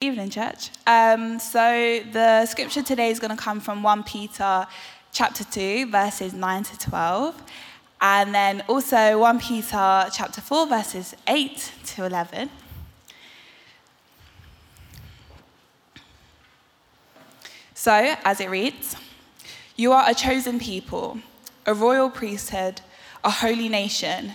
Evening, 0.00 0.30
church. 0.30 0.70
Um, 0.86 1.40
so 1.40 2.00
the 2.12 2.46
scripture 2.46 2.84
today 2.84 3.10
is 3.10 3.18
going 3.18 3.36
to 3.36 3.42
come 3.42 3.58
from 3.58 3.82
1 3.82 4.04
Peter 4.04 4.64
chapter 5.10 5.42
2, 5.42 5.90
verses 5.90 6.32
9 6.32 6.62
to 6.62 6.78
12, 6.78 7.42
and 8.00 8.32
then 8.32 8.62
also 8.68 9.18
1 9.18 9.40
Peter 9.40 10.06
chapter 10.12 10.40
4, 10.40 10.68
verses 10.68 11.16
8 11.26 11.72
to 11.86 12.06
11. 12.06 12.48
So, 17.74 18.14
as 18.24 18.40
it 18.40 18.50
reads, 18.50 18.94
You 19.74 19.90
are 19.94 20.08
a 20.08 20.14
chosen 20.14 20.60
people, 20.60 21.18
a 21.66 21.74
royal 21.74 22.08
priesthood, 22.08 22.82
a 23.24 23.30
holy 23.30 23.68
nation 23.68 24.34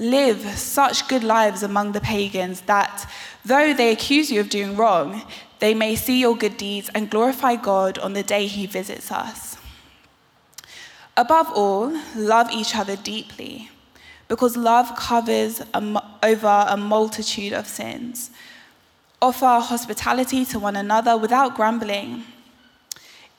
live 0.00 0.40
such 0.58 1.06
good 1.08 1.22
lives 1.22 1.62
among 1.62 1.92
the 1.92 2.00
pagans 2.00 2.62
that, 2.62 3.08
though 3.44 3.74
they 3.74 3.92
accuse 3.92 4.32
you 4.32 4.40
of 4.40 4.48
doing 4.48 4.76
wrong, 4.76 5.22
they 5.58 5.74
may 5.74 5.94
see 5.94 6.18
your 6.18 6.36
good 6.36 6.56
deeds 6.56 6.90
and 6.94 7.10
glorify 7.10 7.54
God 7.54 7.98
on 7.98 8.14
the 8.14 8.22
day 8.22 8.46
he 8.46 8.66
visits 8.66 9.12
us. 9.12 9.58
Above 11.16 11.48
all, 11.54 11.92
love 12.16 12.50
each 12.50 12.74
other 12.74 12.96
deeply, 12.96 13.70
because 14.26 14.56
love 14.56 14.96
covers 14.96 15.60
a, 15.74 16.02
over 16.22 16.64
a 16.68 16.76
multitude 16.76 17.52
of 17.52 17.66
sins. 17.66 18.30
Offer 19.20 19.60
hospitality 19.60 20.46
to 20.46 20.58
one 20.58 20.76
another 20.76 21.18
without 21.18 21.54
grumbling. 21.54 22.24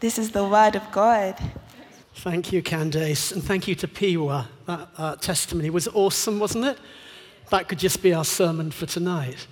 This 0.00 0.16
is 0.16 0.30
the 0.30 0.46
word 0.46 0.76
of 0.76 0.92
God. 0.92 1.36
Thank 2.14 2.52
you, 2.52 2.62
Candace, 2.62 3.32
and 3.32 3.42
thank 3.42 3.66
you 3.66 3.74
to 3.74 3.88
Piwa. 3.88 4.46
That 4.66 4.88
uh, 4.96 5.16
testimony 5.16 5.70
was 5.70 5.88
awesome, 5.88 6.38
wasn't 6.38 6.66
it? 6.66 6.78
That 7.50 7.66
could 7.66 7.80
just 7.80 8.00
be 8.00 8.14
our 8.14 8.24
sermon 8.24 8.70
for 8.70 8.86
tonight. 8.86 9.48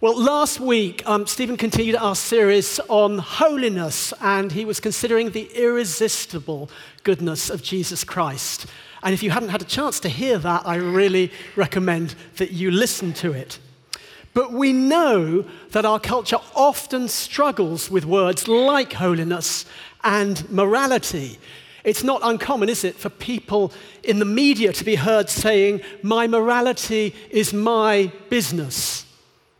Well, 0.00 0.16
last 0.16 0.60
week, 0.60 1.02
um, 1.04 1.26
Stephen 1.26 1.56
continued 1.56 1.96
our 1.96 2.14
series 2.14 2.78
on 2.88 3.18
holiness, 3.18 4.14
and 4.20 4.52
he 4.52 4.64
was 4.64 4.78
considering 4.78 5.30
the 5.30 5.50
irresistible 5.56 6.70
goodness 7.02 7.50
of 7.50 7.60
Jesus 7.60 8.04
Christ. 8.04 8.66
And 9.02 9.12
if 9.14 9.20
you 9.20 9.32
hadn't 9.32 9.48
had 9.48 9.62
a 9.62 9.66
chance 9.66 9.98
to 10.00 10.08
hear 10.08 10.38
that, 10.38 10.62
I 10.64 10.76
really 10.76 11.32
recommend 11.56 12.14
that 12.36 12.52
you 12.52 12.70
listen 12.70 13.12
to 13.14 13.32
it. 13.32 13.58
But 14.32 14.52
we 14.52 14.72
know 14.72 15.44
that 15.70 15.84
our 15.84 15.98
culture 15.98 16.38
often 16.54 17.08
struggles 17.08 17.90
with 17.90 18.04
words 18.04 18.46
like 18.46 18.92
holiness 18.92 19.66
and 20.04 20.48
morality. 20.50 21.38
It's 21.82 22.04
not 22.04 22.20
uncommon, 22.22 22.68
is 22.68 22.84
it, 22.84 22.96
for 22.96 23.08
people 23.08 23.72
in 24.02 24.18
the 24.18 24.24
media 24.24 24.72
to 24.72 24.84
be 24.84 24.96
heard 24.96 25.28
saying, 25.28 25.80
My 26.02 26.26
morality 26.26 27.14
is 27.30 27.52
my 27.52 28.12
business. 28.28 29.06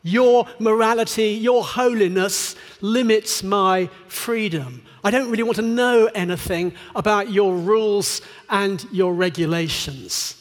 Your 0.03 0.47
morality, 0.59 1.31
your 1.31 1.65
holiness 1.65 2.57
limits 2.81 3.43
my 3.43 3.89
freedom. 4.09 4.83
I 5.03 5.11
don't 5.11 5.31
really 5.31 5.43
want 5.43 5.57
to 5.57 5.63
know 5.63 6.11
anything 6.15 6.75
about 6.95 7.31
your 7.31 7.55
rules 7.55 8.23
and 8.49 8.85
your 8.93 9.15
regulations. 9.15 10.40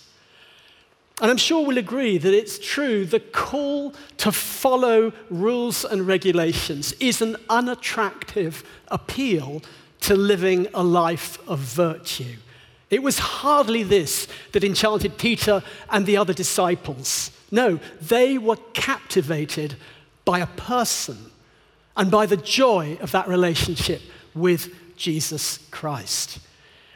And 1.21 1.29
I'm 1.29 1.37
sure 1.37 1.65
we'll 1.65 1.77
agree 1.77 2.17
that 2.17 2.33
it's 2.33 2.57
true 2.57 3.05
the 3.05 3.19
call 3.19 3.93
to 4.17 4.31
follow 4.31 5.11
rules 5.29 5.83
and 5.83 6.07
regulations 6.07 6.93
is 6.93 7.21
an 7.21 7.35
unattractive 7.49 8.63
appeal 8.87 9.61
to 10.01 10.15
living 10.15 10.67
a 10.73 10.83
life 10.83 11.37
of 11.47 11.59
virtue. 11.59 12.37
It 12.89 13.03
was 13.03 13.19
hardly 13.19 13.83
this 13.83 14.27
that 14.53 14.63
enchanted 14.63 15.17
Peter 15.17 15.61
and 15.89 16.05
the 16.05 16.17
other 16.17 16.33
disciples. 16.33 17.31
No, 17.51 17.79
they 18.01 18.37
were 18.37 18.57
captivated 18.73 19.75
by 20.23 20.39
a 20.39 20.47
person 20.47 21.31
and 21.97 22.09
by 22.09 22.25
the 22.25 22.37
joy 22.37 22.97
of 23.01 23.11
that 23.11 23.27
relationship 23.27 24.01
with 24.33 24.73
Jesus 24.95 25.59
Christ, 25.69 26.39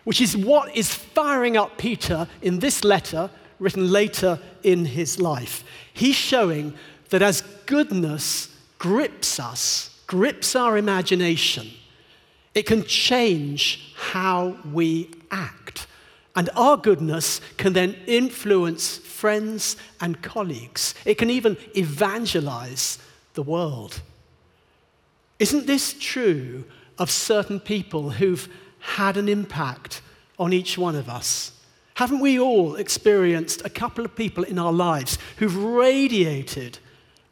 which 0.03 0.22
is 0.22 0.38
what 0.38 0.75
is 0.75 0.95
firing 0.95 1.57
up 1.57 1.78
Peter 1.78 2.28
in 2.41 2.59
this 2.59 2.84
letter 2.84 3.29
written 3.63 3.90
later 3.91 4.40
in 4.62 4.85
his 4.85 5.19
life. 5.19 5.63
He's 5.94 6.16
showing 6.16 6.74
that 7.09 7.22
as 7.22 7.41
goodness 7.66 8.56
grips 8.78 9.40
us, 9.40 10.01
grips 10.06 10.56
our 10.56 10.78
imagination, 10.78 11.69
it 12.53 12.63
can 12.63 12.84
change 12.84 13.94
how 13.96 14.57
we 14.72 15.09
act. 15.31 15.88
And 16.35 16.50
our 16.56 16.78
goodness 16.78 17.41
can 17.57 17.73
then 17.73 17.96
influence 18.06 18.97
friends 18.97 19.78
and 20.02 20.22
colleagues. 20.22 20.94
It 21.06 21.16
can 21.16 21.29
even 21.29 21.57
evangelize 21.75 23.00
the 23.34 23.44
world. 23.44 24.02
Isn't 25.40 25.68
this 25.68 25.96
true 26.00 26.66
of 26.97 27.09
certain 27.09 27.59
people 27.59 28.12
who've 28.12 28.47
had 28.79 29.18
an 29.18 29.29
impact 29.29 30.02
on 30.38 30.53
each 30.53 30.78
one 30.78 30.96
of 30.96 31.07
us? 31.07 31.52
Haven't 31.96 32.22
we 32.22 32.40
all 32.40 32.76
experienced 32.76 33.62
a 33.66 33.70
couple 33.70 34.04
of 34.04 34.16
people 34.16 34.44
in 34.44 34.58
our 34.58 34.74
lives 34.74 35.20
who've 35.38 35.56
radiated 35.56 36.80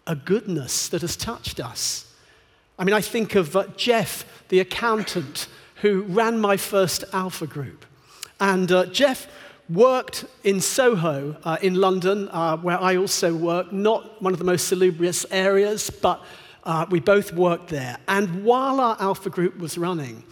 a 0.05 0.15
goodness 0.15 0.87
that 0.89 1.01
has 1.01 1.15
touched 1.15 1.59
us? 1.59 2.13
I 2.77 2.83
mean, 2.83 2.93
I 2.93 3.01
think 3.01 3.35
of 3.35 3.55
uh, 3.55 3.65
Jeff, 3.75 4.25
the 4.49 4.59
accountant, 4.59 5.47
who 5.75 6.03
ran 6.03 6.39
my 6.39 6.57
first 6.57 7.03
Alpha 7.11 7.47
group. 7.47 7.85
And 8.39 8.71
uh, 8.71 8.85
Jeff 8.87 9.27
worked 9.67 10.25
in 10.43 10.61
Soho 10.61 11.37
uh, 11.43 11.57
in 11.61 11.75
London, 11.75 12.29
uh, 12.29 12.57
where 12.57 12.79
I 12.79 12.97
also 12.97 13.35
work, 13.35 13.71
not 13.71 14.21
one 14.21 14.33
of 14.33 14.39
the 14.39 14.45
most 14.45 14.67
salubrious 14.67 15.25
areas, 15.31 15.89
but 15.89 16.23
uh, 16.63 16.85
we 16.89 16.99
both 16.99 17.33
worked 17.33 17.69
there. 17.69 17.97
And 18.07 18.43
while 18.43 18.79
our 18.79 18.97
Alpha 18.99 19.29
group 19.29 19.57
was 19.57 19.77
running, 19.77 20.23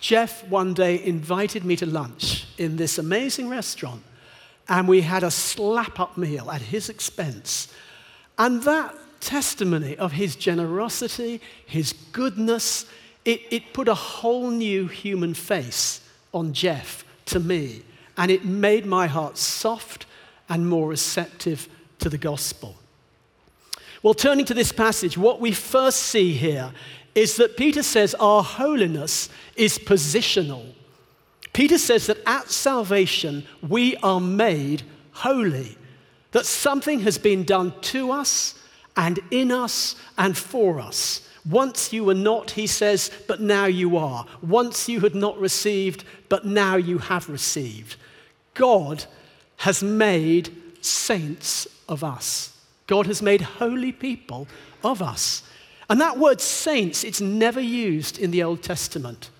Jeff 0.00 0.46
one 0.48 0.74
day 0.74 1.02
invited 1.02 1.64
me 1.64 1.76
to 1.76 1.86
lunch 1.86 2.46
in 2.56 2.76
this 2.76 2.98
amazing 2.98 3.48
restaurant, 3.48 4.02
and 4.68 4.86
we 4.86 5.00
had 5.00 5.22
a 5.22 5.30
slap 5.30 5.98
up 5.98 6.16
meal 6.16 6.50
at 6.50 6.62
his 6.62 6.88
expense. 6.88 7.72
And 8.38 8.62
that 8.62 8.94
testimony 9.20 9.96
of 9.96 10.12
his 10.12 10.36
generosity, 10.36 11.40
his 11.66 11.92
goodness, 12.12 12.86
it, 13.24 13.40
it 13.50 13.72
put 13.72 13.88
a 13.88 13.94
whole 13.94 14.50
new 14.50 14.86
human 14.86 15.34
face 15.34 16.00
on 16.32 16.52
Jeff 16.52 17.04
to 17.26 17.40
me, 17.40 17.82
and 18.16 18.30
it 18.30 18.44
made 18.44 18.86
my 18.86 19.06
heart 19.06 19.36
soft 19.36 20.06
and 20.48 20.68
more 20.68 20.88
receptive 20.88 21.68
to 21.98 22.08
the 22.08 22.18
gospel. 22.18 22.76
Well, 24.02 24.14
turning 24.14 24.44
to 24.44 24.54
this 24.54 24.70
passage, 24.70 25.18
what 25.18 25.40
we 25.40 25.50
first 25.50 26.04
see 26.04 26.32
here 26.32 26.72
is 27.18 27.34
that 27.34 27.56
Peter 27.56 27.82
says 27.82 28.14
our 28.20 28.44
holiness 28.44 29.28
is 29.56 29.76
positional. 29.76 30.64
Peter 31.52 31.76
says 31.76 32.06
that 32.06 32.22
at 32.26 32.48
salvation 32.48 33.44
we 33.60 33.96
are 33.96 34.20
made 34.20 34.82
holy, 35.10 35.76
that 36.30 36.46
something 36.46 37.00
has 37.00 37.18
been 37.18 37.42
done 37.42 37.72
to 37.80 38.12
us 38.12 38.54
and 38.96 39.18
in 39.32 39.50
us 39.50 39.96
and 40.16 40.38
for 40.38 40.78
us. 40.78 41.28
Once 41.44 41.92
you 41.92 42.04
were 42.04 42.14
not, 42.14 42.52
he 42.52 42.68
says, 42.68 43.10
but 43.26 43.40
now 43.40 43.64
you 43.64 43.96
are. 43.96 44.24
Once 44.40 44.88
you 44.88 45.00
had 45.00 45.16
not 45.16 45.36
received, 45.40 46.04
but 46.28 46.46
now 46.46 46.76
you 46.76 46.98
have 46.98 47.28
received. 47.28 47.96
God 48.54 49.04
has 49.56 49.82
made 49.82 50.50
saints 50.80 51.66
of 51.88 52.04
us. 52.04 52.56
God 52.86 53.06
has 53.06 53.20
made 53.20 53.40
holy 53.40 53.90
people 53.90 54.46
of 54.84 55.02
us. 55.02 55.42
And 55.88 56.00
that 56.00 56.18
word 56.18 56.40
saints, 56.40 57.02
it's 57.02 57.20
never 57.20 57.60
used 57.60 58.18
in 58.18 58.30
the 58.30 58.42
Old 58.42 58.62
Testament. 58.62 59.30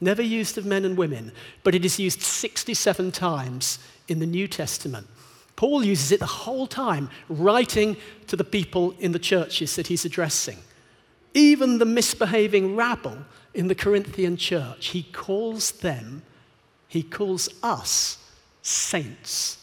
never 0.00 0.22
used 0.22 0.58
of 0.58 0.66
men 0.66 0.84
and 0.84 0.96
women, 0.96 1.30
but 1.62 1.76
it 1.76 1.84
is 1.84 1.96
used 1.96 2.22
67 2.22 3.12
times 3.12 3.78
in 4.08 4.18
the 4.18 4.26
New 4.26 4.48
Testament. 4.48 5.06
Paul 5.54 5.84
uses 5.84 6.10
it 6.10 6.18
the 6.18 6.26
whole 6.26 6.66
time, 6.66 7.08
writing 7.28 7.96
to 8.26 8.34
the 8.34 8.42
people 8.42 8.96
in 8.98 9.12
the 9.12 9.20
churches 9.20 9.76
that 9.76 9.86
he's 9.86 10.04
addressing. 10.04 10.58
Even 11.34 11.78
the 11.78 11.84
misbehaving 11.84 12.74
rabble 12.74 13.18
in 13.54 13.68
the 13.68 13.76
Corinthian 13.76 14.36
church, 14.36 14.88
he 14.88 15.04
calls 15.04 15.70
them, 15.70 16.22
he 16.88 17.04
calls 17.04 17.48
us 17.62 18.18
saints. 18.60 19.58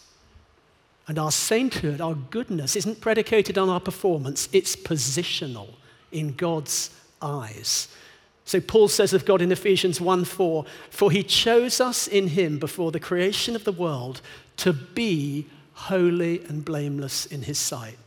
And 1.05 1.19
our 1.19 1.33
sainthood, 1.33 1.99
our 1.99 2.15
goodness, 2.15 2.77
isn't 2.77 3.01
predicated 3.01 3.57
on 3.57 3.67
our 3.67 3.81
performance, 3.81 4.47
it's 4.53 4.77
positional 4.77 5.73
in 6.11 6.33
God's 6.35 6.89
eyes. 7.21 7.87
So 8.45 8.59
Paul 8.59 8.87
says 8.87 9.13
of 9.13 9.25
God 9.25 9.41
in 9.41 9.51
Ephesians 9.51 10.01
1 10.01 10.25
4, 10.25 10.65
for 10.89 11.11
he 11.11 11.21
chose 11.21 11.79
us 11.79 12.07
in 12.07 12.29
him 12.29 12.57
before 12.57 12.91
the 12.91 12.99
creation 12.99 13.55
of 13.55 13.63
the 13.63 13.71
world 13.71 14.21
to 14.57 14.73
be 14.73 15.45
holy 15.73 16.43
and 16.45 16.65
blameless 16.65 17.25
in 17.27 17.43
his 17.43 17.59
sight. 17.59 17.97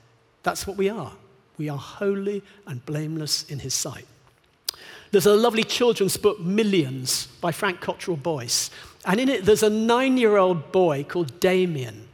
That's 0.43 0.67
what 0.67 0.77
we 0.77 0.89
are. 0.89 1.13
We 1.59 1.69
are 1.69 1.79
holy 1.79 2.43
and 2.67 2.85
blameless 2.85 3.45
in 3.45 3.61
his 3.61 3.75
sight. 3.75 4.07
There's 5.13 5.27
a 5.27 5.37
lovely 5.37 5.63
children's 5.63 6.17
book, 6.17 6.41
Millions, 6.41 7.27
by 7.41 7.53
Frank 7.53 7.81
Cottrell 7.81 8.17
Boyce. 8.17 8.71
And 9.05 9.21
in 9.21 9.29
it, 9.29 9.45
there's 9.45 9.63
a 9.63 9.71
nine 9.71 10.17
year 10.17 10.39
old 10.39 10.73
boy 10.73 11.05
called 11.05 11.39
Damian. 11.39 12.09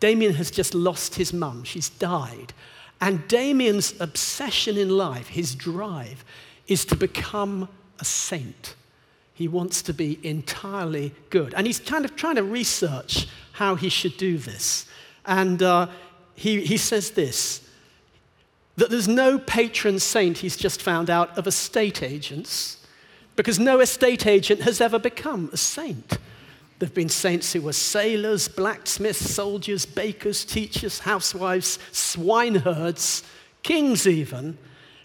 Damian 0.00 0.34
has 0.34 0.50
just 0.50 0.74
lost 0.74 1.16
his 1.16 1.32
mum, 1.32 1.64
she's 1.64 1.88
died. 1.88 2.52
And 3.04 3.28
Damian's 3.28 3.92
obsession 4.00 4.78
in 4.78 4.88
life, 4.88 5.28
his 5.28 5.54
drive, 5.54 6.24
is 6.66 6.86
to 6.86 6.96
become 6.96 7.68
a 8.00 8.04
saint. 8.04 8.76
He 9.34 9.46
wants 9.46 9.82
to 9.82 9.92
be 9.92 10.18
entirely 10.22 11.14
good. 11.28 11.52
And 11.52 11.66
he's 11.66 11.78
kind 11.78 12.06
of 12.06 12.16
trying 12.16 12.36
to 12.36 12.42
research 12.42 13.28
how 13.52 13.74
he 13.74 13.90
should 13.90 14.16
do 14.16 14.38
this. 14.38 14.86
And 15.26 15.62
uh, 15.62 15.88
he, 16.34 16.62
he 16.62 16.78
says 16.78 17.10
this 17.10 17.60
that 18.76 18.88
there's 18.88 19.06
no 19.06 19.38
patron 19.38 19.98
saint, 19.98 20.38
he's 20.38 20.56
just 20.56 20.80
found 20.80 21.10
out, 21.10 21.36
of 21.36 21.46
estate 21.46 22.02
agents, 22.02 22.78
because 23.36 23.58
no 23.58 23.80
estate 23.80 24.26
agent 24.26 24.62
has 24.62 24.80
ever 24.80 24.98
become 24.98 25.50
a 25.52 25.58
saint. 25.58 26.16
There 26.84 26.88
have 26.88 26.94
been 26.94 27.08
saints 27.08 27.54
who 27.54 27.62
were 27.62 27.72
sailors, 27.72 28.46
blacksmiths, 28.46 29.32
soldiers, 29.34 29.86
bakers, 29.86 30.44
teachers, 30.44 30.98
housewives, 30.98 31.78
swineherds, 31.92 33.22
kings, 33.62 34.06
even. 34.06 34.58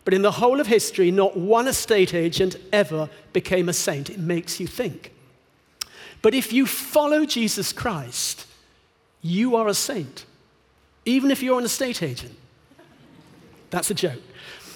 But 0.04 0.14
in 0.14 0.22
the 0.22 0.31
whole 0.31 0.60
of 0.60 0.68
history, 0.68 1.10
not 1.10 1.38
one 1.38 1.70
estate 1.70 2.14
agent 2.14 2.58
ever 2.74 3.10
became 3.31 3.70
a 3.70 3.74
saint. 3.74 4.10
It 4.10 4.20
makes 4.20 4.60
you 4.60 4.68
think. 4.68 5.14
But 6.22 6.34
if 6.34 6.52
you 6.52 6.66
follow 6.66 7.26
Jesus 7.26 7.72
Christ, 7.72 8.46
you 9.22 9.56
are 9.56 9.70
a 9.70 9.74
saint, 9.74 10.26
even 11.06 11.31
if 11.31 11.42
you're 11.42 11.60
an 11.60 11.64
estate 11.64 12.04
agent. 12.04 12.36
That's 13.70 13.90
a 13.90 13.94
joke. 13.94 14.22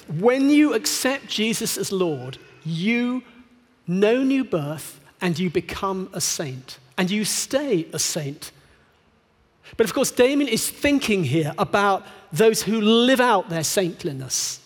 When 0.07 0.49
you 0.49 0.73
accept 0.73 1.27
Jesus 1.27 1.77
as 1.77 1.91
Lord, 1.91 2.37
you 2.63 3.23
know 3.87 4.23
new 4.23 4.45
birth 4.45 5.01
and 5.19 5.37
you 5.37 5.49
become 5.49 6.09
a 6.13 6.21
saint, 6.21 6.79
and 6.97 7.09
you 7.09 7.25
stay 7.25 7.87
a 7.93 7.99
saint. 7.99 8.51
But 9.77 9.85
of 9.85 9.93
course, 9.93 10.11
Damian 10.11 10.47
is 10.47 10.69
thinking 10.69 11.23
here 11.23 11.53
about 11.57 12.05
those 12.31 12.63
who 12.63 12.79
live 12.79 13.19
out 13.19 13.49
their 13.49 13.63
saintliness. 13.63 14.59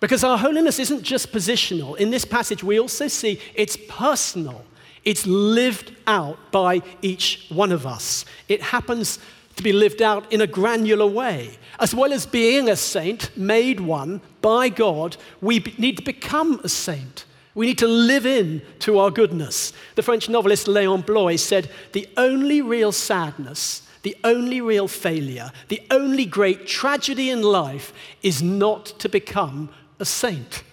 Because 0.00 0.24
our 0.24 0.36
holiness 0.36 0.78
isn't 0.78 1.02
just 1.02 1.32
positional. 1.32 1.96
In 1.96 2.10
this 2.10 2.24
passage, 2.24 2.62
we 2.62 2.78
also 2.78 3.08
see 3.08 3.40
it's 3.54 3.78
personal. 3.88 4.64
It's 5.04 5.26
lived 5.26 5.94
out 6.06 6.38
by 6.50 6.82
each 7.02 7.46
one 7.48 7.72
of 7.72 7.86
us. 7.86 8.24
It 8.48 8.60
happens 8.60 9.18
to 9.56 9.62
be 9.62 9.72
lived 9.72 10.02
out 10.02 10.30
in 10.32 10.40
a 10.40 10.46
granular 10.46 11.06
way. 11.06 11.58
As 11.78 11.94
well 11.94 12.12
as 12.12 12.26
being 12.26 12.68
a 12.68 12.76
saint, 12.76 13.36
made 13.36 13.80
one 13.80 14.20
by 14.40 14.68
God, 14.68 15.16
we 15.40 15.60
need 15.78 15.96
to 15.98 16.02
become 16.02 16.60
a 16.64 16.68
saint. 16.68 17.24
We 17.54 17.66
need 17.66 17.78
to 17.78 17.86
live 17.86 18.26
in 18.26 18.62
to 18.80 18.98
our 18.98 19.10
goodness. 19.10 19.72
The 19.94 20.02
French 20.02 20.28
novelist 20.28 20.66
Léon 20.66 21.06
Bloy 21.06 21.36
said, 21.36 21.70
The 21.92 22.08
only 22.16 22.60
real 22.60 22.90
sadness, 22.90 23.82
the 24.02 24.16
only 24.24 24.60
real 24.60 24.88
failure, 24.88 25.52
the 25.68 25.82
only 25.90 26.26
great 26.26 26.66
tragedy 26.66 27.30
in 27.30 27.42
life 27.42 27.92
is 28.22 28.42
not 28.42 28.86
to 28.98 29.08
become 29.08 29.68
a 30.00 30.04
saint. 30.04 30.64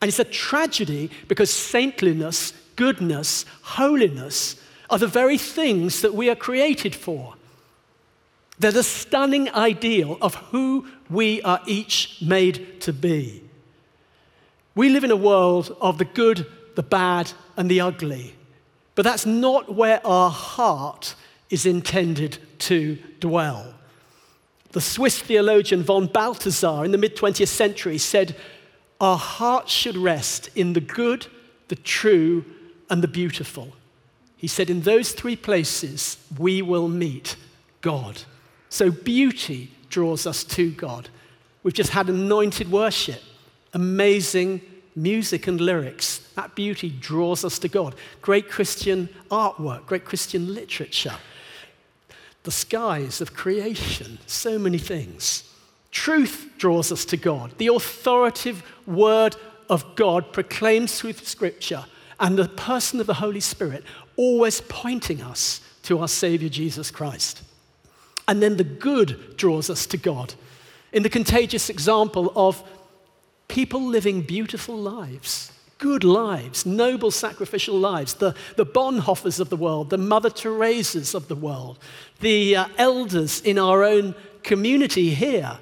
And 0.00 0.08
it's 0.08 0.18
a 0.18 0.24
tragedy 0.24 1.10
because 1.28 1.50
saintliness 1.50 2.52
goodness, 2.78 3.44
holiness 3.62 4.54
are 4.88 4.98
the 4.98 5.08
very 5.08 5.36
things 5.36 6.00
that 6.00 6.14
we 6.14 6.30
are 6.30 6.36
created 6.36 6.94
for. 6.94 7.34
They're 8.58 8.70
the 8.70 8.84
stunning 8.84 9.52
ideal 9.52 10.16
of 10.22 10.36
who 10.36 10.86
we 11.10 11.42
are 11.42 11.60
each 11.66 12.18
made 12.22 12.80
to 12.82 12.92
be. 12.92 13.42
We 14.78 14.90
live 14.90 15.02
in 15.02 15.10
a 15.10 15.16
world 15.16 15.76
of 15.80 15.98
the 15.98 16.04
good, 16.04 16.46
the 16.76 16.84
bad, 16.84 17.32
and 17.56 17.68
the 17.68 17.80
ugly, 17.80 18.36
but 18.94 19.02
that's 19.02 19.26
not 19.26 19.74
where 19.74 20.00
our 20.06 20.30
heart 20.30 21.16
is 21.50 21.66
intended 21.66 22.38
to 22.60 22.96
dwell. 23.18 23.74
The 24.70 24.80
Swiss 24.80 25.18
theologian 25.18 25.82
von 25.82 26.06
Balthasar 26.06 26.84
in 26.84 26.92
the 26.92 26.96
mid 26.96 27.16
20th 27.16 27.48
century 27.48 27.98
said, 27.98 28.36
Our 29.00 29.18
hearts 29.18 29.72
should 29.72 29.96
rest 29.96 30.48
in 30.54 30.74
the 30.74 30.80
good, 30.80 31.26
the 31.66 31.74
true, 31.74 32.44
and 32.88 33.02
the 33.02 33.08
beautiful. 33.08 33.72
He 34.36 34.46
said, 34.46 34.70
In 34.70 34.82
those 34.82 35.10
three 35.10 35.34
places, 35.34 36.18
we 36.38 36.62
will 36.62 36.86
meet 36.86 37.34
God. 37.80 38.22
So 38.68 38.92
beauty 38.92 39.72
draws 39.90 40.24
us 40.24 40.44
to 40.44 40.70
God. 40.70 41.08
We've 41.64 41.74
just 41.74 41.90
had 41.90 42.08
anointed 42.08 42.70
worship, 42.70 43.20
amazing 43.74 44.60
music 44.94 45.46
and 45.46 45.60
lyrics. 45.60 46.18
That 46.34 46.54
beauty 46.54 46.90
draws 46.90 47.44
us 47.44 47.58
to 47.60 47.68
God. 47.68 47.94
Great 48.20 48.48
Christian 48.48 49.08
artwork, 49.30 49.86
great 49.86 50.04
Christian 50.04 50.54
literature. 50.54 51.16
The 52.42 52.50
skies 52.50 53.20
of 53.20 53.34
creation, 53.34 54.18
so 54.26 54.58
many 54.58 54.78
things. 54.78 55.44
Truth 55.90 56.50
draws 56.58 56.92
us 56.92 57.04
to 57.06 57.16
God. 57.16 57.52
The 57.58 57.68
authoritative 57.68 58.62
word 58.86 59.36
of 59.68 59.96
God 59.96 60.32
proclaimed 60.32 60.90
through 60.90 61.14
Scripture 61.14 61.84
and 62.20 62.38
the 62.38 62.48
person 62.48 63.00
of 63.00 63.06
the 63.06 63.14
Holy 63.14 63.40
Spirit 63.40 63.84
always 64.16 64.60
pointing 64.62 65.22
us 65.22 65.60
to 65.84 66.00
our 66.00 66.08
Savior 66.08 66.48
Jesus 66.48 66.90
Christ. 66.90 67.42
And 68.26 68.42
then 68.42 68.56
the 68.56 68.64
good 68.64 69.36
draws 69.36 69.70
us 69.70 69.86
to 69.86 69.96
God. 69.96 70.34
In 70.92 71.02
the 71.02 71.08
contagious 71.08 71.70
example 71.70 72.32
of 72.34 72.62
people 73.48 73.82
living 73.82 74.22
beautiful 74.22 74.76
lives, 74.76 75.50
good 75.78 76.04
lives, 76.04 76.66
noble 76.66 77.10
sacrificial 77.10 77.78
lives, 77.78 78.14
the, 78.14 78.34
the 78.56 78.66
Bonhoeffers 78.66 79.40
of 79.40 79.48
the 79.48 79.56
world, 79.56 79.90
the 79.90 79.98
Mother 79.98 80.30
Teresa's 80.30 81.14
of 81.14 81.28
the 81.28 81.34
world, 81.34 81.78
the 82.20 82.56
uh, 82.56 82.68
elders 82.76 83.40
in 83.40 83.58
our 83.58 83.82
own 83.82 84.14
community 84.42 85.10
here 85.10 85.58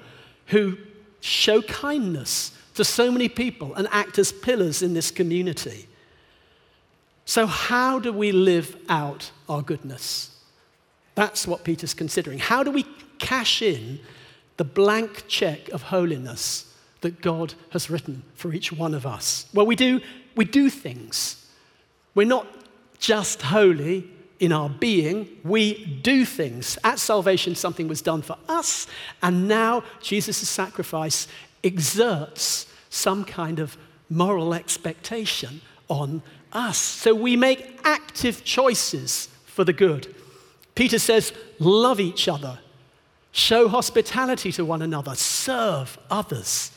who 0.47 0.77
show 1.21 1.61
kindness 1.61 2.51
to 2.75 2.83
so 2.83 3.11
many 3.11 3.27
people 3.27 3.73
and 3.75 3.87
act 3.91 4.19
as 4.19 4.31
pillars 4.31 4.81
in 4.81 4.93
this 4.93 5.09
community. 5.09 5.87
So, 7.25 7.45
how 7.47 7.99
do 7.99 8.13
we 8.13 8.31
live 8.31 8.77
out 8.87 9.31
our 9.49 9.61
goodness? 9.61 10.39
That's 11.15 11.47
what 11.47 11.63
Peter's 11.63 11.93
considering. 11.93 12.39
How 12.39 12.63
do 12.63 12.71
we 12.71 12.85
cash 13.17 13.61
in 13.61 13.99
the 14.57 14.63
blank 14.63 15.25
check 15.27 15.69
of 15.69 15.81
holiness 15.81 16.73
that 17.01 17.21
God 17.21 17.53
has 17.71 17.89
written 17.89 18.23
for 18.35 18.53
each 18.53 18.71
one 18.71 18.93
of 18.93 19.05
us? 19.05 19.47
Well, 19.53 19.65
we 19.65 19.75
do, 19.75 20.01
we 20.35 20.45
do 20.45 20.69
things. 20.69 21.45
We're 22.15 22.27
not 22.27 22.47
just 22.99 23.41
holy 23.41 24.09
in 24.39 24.51
our 24.51 24.69
being, 24.69 25.27
we 25.43 25.85
do 26.03 26.25
things. 26.25 26.77
At 26.83 26.99
salvation, 26.99 27.55
something 27.55 27.87
was 27.87 28.01
done 28.01 28.21
for 28.21 28.37
us, 28.47 28.87
and 29.23 29.47
now 29.47 29.83
Jesus' 30.01 30.47
sacrifice 30.47 31.27
exerts 31.63 32.67
some 32.89 33.25
kind 33.25 33.59
of 33.59 33.77
moral 34.09 34.53
expectation 34.53 35.61
on 35.87 36.21
us. 36.53 36.77
So 36.77 37.13
we 37.13 37.35
make 37.35 37.79
active 37.83 38.43
choices 38.43 39.29
for 39.45 39.63
the 39.63 39.73
good. 39.73 40.13
Peter 40.75 40.99
says, 40.99 41.33
love 41.59 41.99
each 41.99 42.27
other, 42.27 42.59
show 43.31 43.67
hospitality 43.67 44.51
to 44.51 44.63
one 44.63 44.81
another, 44.83 45.15
serve 45.15 45.97
others. 46.11 46.71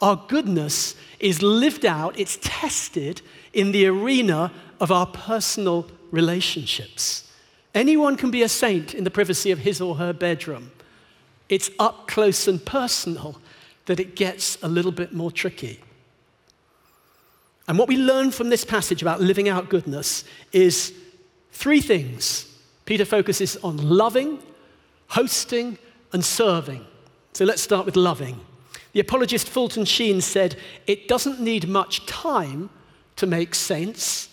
Our 0.00 0.16
goodness 0.28 0.94
is 1.18 1.42
lived 1.42 1.84
out, 1.84 2.18
it's 2.18 2.38
tested 2.40 3.20
in 3.52 3.72
the 3.72 3.86
arena 3.86 4.52
of 4.80 4.90
our 4.90 5.06
personal 5.06 5.86
relationships. 6.10 7.30
Anyone 7.74 8.16
can 8.16 8.30
be 8.30 8.42
a 8.42 8.48
saint 8.48 8.94
in 8.94 9.04
the 9.04 9.10
privacy 9.10 9.50
of 9.50 9.60
his 9.60 9.80
or 9.80 9.96
her 9.96 10.12
bedroom. 10.12 10.72
It's 11.48 11.70
up 11.78 12.08
close 12.08 12.48
and 12.48 12.64
personal 12.64 13.40
that 13.86 14.00
it 14.00 14.16
gets 14.16 14.60
a 14.62 14.68
little 14.68 14.92
bit 14.92 15.12
more 15.12 15.30
tricky. 15.30 15.80
And 17.68 17.78
what 17.78 17.88
we 17.88 17.96
learn 17.96 18.30
from 18.30 18.48
this 18.48 18.64
passage 18.64 19.02
about 19.02 19.20
living 19.20 19.48
out 19.48 19.68
goodness 19.68 20.24
is 20.52 20.92
three 21.52 21.80
things. 21.80 22.46
Peter 22.84 23.04
focuses 23.04 23.56
on 23.58 23.76
loving, 23.76 24.42
hosting, 25.08 25.78
and 26.12 26.24
serving. 26.24 26.84
So 27.32 27.44
let's 27.44 27.62
start 27.62 27.86
with 27.86 27.94
loving. 27.94 28.40
The 28.92 29.00
apologist 29.00 29.48
Fulton 29.48 29.84
Sheen 29.84 30.20
said, 30.20 30.56
It 30.86 31.08
doesn't 31.08 31.40
need 31.40 31.68
much 31.68 32.06
time 32.06 32.70
to 33.16 33.26
make 33.26 33.54
sense, 33.54 34.28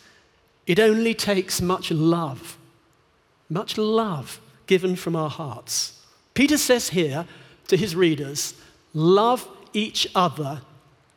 it 0.65 0.79
only 0.79 1.13
takes 1.13 1.61
much 1.61 1.91
love. 1.91 2.57
Much 3.49 3.77
love 3.77 4.41
given 4.65 4.95
from 4.95 5.15
our 5.15 5.29
hearts. 5.29 6.01
Peter 6.33 6.57
says 6.57 6.89
here 6.89 7.25
to 7.67 7.77
his 7.77 7.95
readers, 7.95 8.53
Love 8.93 9.47
each 9.73 10.07
other 10.15 10.61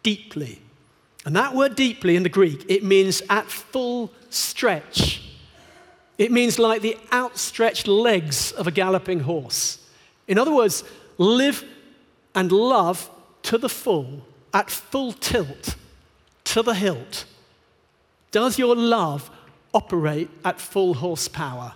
deeply. 0.02 0.60
And 1.24 1.36
that 1.36 1.54
word 1.54 1.74
deeply 1.76 2.16
in 2.16 2.22
the 2.22 2.28
Greek, 2.28 2.64
it 2.68 2.82
means 2.82 3.22
at 3.28 3.46
full 3.46 4.10
stretch. 4.30 5.22
It 6.18 6.30
means 6.30 6.58
like 6.58 6.82
the 6.82 6.96
outstretched 7.12 7.88
legs 7.88 8.52
of 8.52 8.66
a 8.66 8.70
galloping 8.70 9.20
horse. 9.20 9.78
In 10.28 10.38
other 10.38 10.54
words, 10.54 10.84
live 11.18 11.64
and 12.34 12.52
love 12.52 13.10
to 13.42 13.58
the 13.58 13.68
full, 13.68 14.26
at 14.52 14.70
full 14.70 15.12
tilt, 15.12 15.76
to 16.44 16.62
the 16.62 16.74
hilt. 16.74 17.24
Does 18.30 18.58
your 18.58 18.76
love 18.76 19.30
operate 19.72 20.30
at 20.44 20.60
full 20.60 20.94
horsepower? 20.94 21.74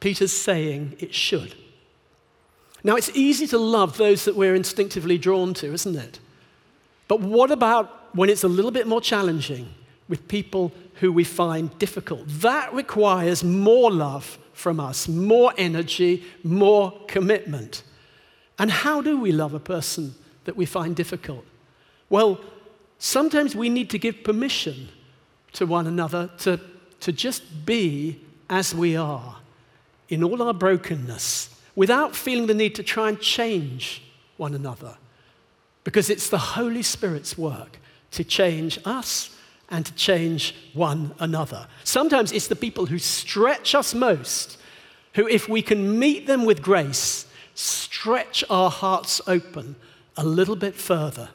Peter's 0.00 0.32
saying 0.32 0.96
it 0.98 1.14
should. 1.14 1.54
Now, 2.84 2.96
it's 2.96 3.10
easy 3.14 3.46
to 3.48 3.58
love 3.58 3.96
those 3.96 4.24
that 4.24 4.34
we're 4.34 4.54
instinctively 4.54 5.18
drawn 5.18 5.54
to, 5.54 5.72
isn't 5.72 5.96
it? 5.96 6.18
But 7.06 7.20
what 7.20 7.50
about 7.50 8.14
when 8.14 8.28
it's 8.28 8.44
a 8.44 8.48
little 8.48 8.70
bit 8.70 8.86
more 8.86 9.00
challenging 9.00 9.68
with 10.08 10.26
people 10.26 10.72
who 10.94 11.12
we 11.12 11.24
find 11.24 11.76
difficult? 11.78 12.24
That 12.26 12.72
requires 12.74 13.44
more 13.44 13.90
love 13.90 14.38
from 14.52 14.80
us, 14.80 15.06
more 15.06 15.52
energy, 15.56 16.24
more 16.42 16.92
commitment. 17.06 17.84
And 18.58 18.70
how 18.70 19.00
do 19.00 19.18
we 19.20 19.32
love 19.32 19.54
a 19.54 19.60
person 19.60 20.14
that 20.44 20.56
we 20.56 20.66
find 20.66 20.94
difficult? 20.96 21.44
Well, 22.08 22.40
sometimes 22.98 23.54
we 23.56 23.68
need 23.68 23.90
to 23.90 23.98
give 23.98 24.24
permission 24.24 24.88
to 25.54 25.66
one 25.66 25.86
another 25.86 26.30
to, 26.38 26.60
to 27.00 27.12
just 27.12 27.64
be 27.64 28.20
as 28.48 28.74
we 28.74 28.96
are 28.96 29.36
in 30.08 30.22
all 30.22 30.42
our 30.42 30.54
brokenness 30.54 31.48
without 31.74 32.14
feeling 32.14 32.46
the 32.46 32.54
need 32.54 32.74
to 32.74 32.82
try 32.82 33.08
and 33.08 33.20
change 33.20 34.02
one 34.36 34.54
another. 34.54 34.96
Because 35.84 36.10
it's 36.10 36.28
the 36.28 36.38
Holy 36.38 36.82
Spirit's 36.82 37.36
work 37.36 37.78
to 38.12 38.22
change 38.22 38.78
us 38.84 39.36
and 39.70 39.86
to 39.86 39.94
change 39.94 40.54
one 40.74 41.14
another. 41.18 41.66
Sometimes 41.82 42.30
it's 42.30 42.46
the 42.46 42.56
people 42.56 42.86
who 42.86 42.98
stretch 42.98 43.74
us 43.74 43.94
most, 43.94 44.58
who, 45.14 45.26
if 45.26 45.48
we 45.48 45.62
can 45.62 45.98
meet 45.98 46.26
them 46.26 46.44
with 46.44 46.62
grace, 46.62 47.26
stretch 47.54 48.44
our 48.50 48.70
hearts 48.70 49.20
open 49.26 49.76
a 50.16 50.24
little 50.24 50.56
bit 50.56 50.74
further. 50.74 51.28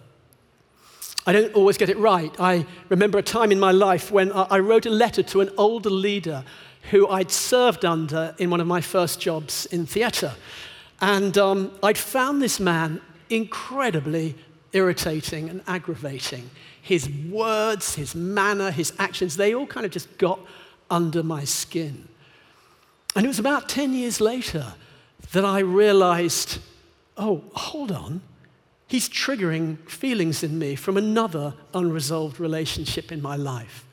I 1.26 1.34
don't 1.34 1.54
always 1.56 1.78
get 1.78 1.90
it 1.90 1.98
right. 1.98 2.34
I 2.40 2.66
remember 2.90 3.18
a 3.18 3.24
time 3.24 3.52
in 3.52 3.60
my 3.60 3.72
life 3.72 4.12
when 4.12 4.32
I 4.32 4.60
wrote 4.60 4.86
a 4.86 4.90
letter 4.90 5.24
to 5.24 5.42
an 5.42 5.50
older 5.58 5.90
leader 5.90 6.46
who 6.92 7.08
I'd 7.10 7.32
served 7.32 7.84
under 7.84 8.34
in 8.38 8.50
one 8.50 8.62
of 8.62 8.68
my 8.68 8.80
first 8.80 9.20
jobs 9.20 9.66
in 9.66 9.86
theatre. 9.86 10.36
And 11.02 11.38
um, 11.38 11.72
I'd 11.84 11.98
found 11.98 12.42
this 12.42 12.60
man 12.60 13.02
incredibly 13.30 14.36
irritating 14.72 15.50
and 15.50 15.62
aggravating. 15.68 16.50
His 16.82 17.10
words, 17.10 17.96
his 17.96 18.16
manner, 18.16 18.72
his 18.72 18.94
actions, 18.98 19.36
they 19.36 19.54
all 19.54 19.68
kind 19.68 19.86
of 19.86 19.92
just 19.92 20.18
got 20.18 20.40
under 20.90 21.24
my 21.24 21.44
skin. 21.44 22.08
And 23.16 23.26
it 23.26 23.28
was 23.28 23.40
about 23.40 23.68
10 23.68 23.94
years 23.94 24.22
later 24.22 24.74
that 25.34 25.44
I 25.44 25.60
realized 25.60 26.60
oh, 27.18 27.44
hold 27.54 27.92
on. 27.92 28.22
He's 28.88 29.10
triggering 29.10 29.78
feelings 29.90 30.44
in 30.44 30.58
me 30.58 30.76
from 30.76 30.96
another 30.96 31.54
unresolved 31.74 32.40
relationship 32.40 33.12
in 33.12 33.22
my 33.22 33.36
life. 33.36 33.86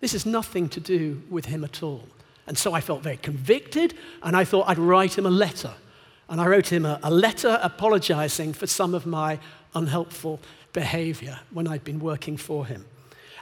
This 0.00 0.12
has 0.12 0.26
nothing 0.26 0.68
to 0.70 0.80
do 0.80 1.22
with 1.30 1.46
him 1.46 1.64
at 1.64 1.82
all. 1.82 2.04
And 2.46 2.58
so 2.58 2.74
I 2.74 2.80
felt 2.80 3.02
very 3.02 3.16
convicted, 3.16 3.94
and 4.22 4.36
I 4.36 4.44
thought 4.44 4.68
I'd 4.68 4.78
write 4.78 5.16
him 5.16 5.24
a 5.24 5.30
letter. 5.30 5.72
And 6.28 6.40
I 6.40 6.46
wrote 6.46 6.70
him 6.70 6.84
a, 6.84 6.98
a 7.02 7.10
letter 7.10 7.58
apologizing 7.62 8.52
for 8.52 8.66
some 8.66 8.92
of 8.92 9.06
my 9.06 9.38
unhelpful 9.74 10.40
behavior 10.72 11.40
when 11.50 11.68
I'd 11.68 11.84
been 11.84 12.00
working 12.00 12.36
for 12.36 12.66
him. 12.66 12.84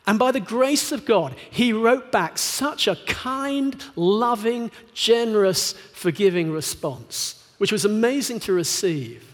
And 0.07 0.19
by 0.19 0.31
the 0.33 0.41
grace 0.41 0.93
of 0.93 1.05
God, 1.05 1.35
he 1.51 1.73
wrote 1.73 2.13
back 2.13 2.37
such 2.37 2.87
a 2.87 2.97
kind, 3.07 3.83
loving, 3.95 4.71
generous, 4.95 5.73
forgiving 5.95 6.53
response, 6.53 7.43
which 7.59 7.73
was 7.73 7.85
amazing 7.85 8.41
to 8.41 8.53
receive. 8.53 9.32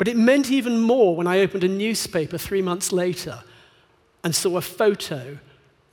But 0.00 0.08
it 0.08 0.16
meant 0.16 0.50
even 0.50 0.80
more 0.80 1.14
when 1.14 1.26
I 1.26 1.40
opened 1.40 1.62
a 1.62 1.68
newspaper 1.68 2.38
three 2.38 2.62
months 2.62 2.90
later 2.90 3.44
and 4.24 4.34
saw 4.34 4.56
a 4.56 4.62
photo 4.62 5.38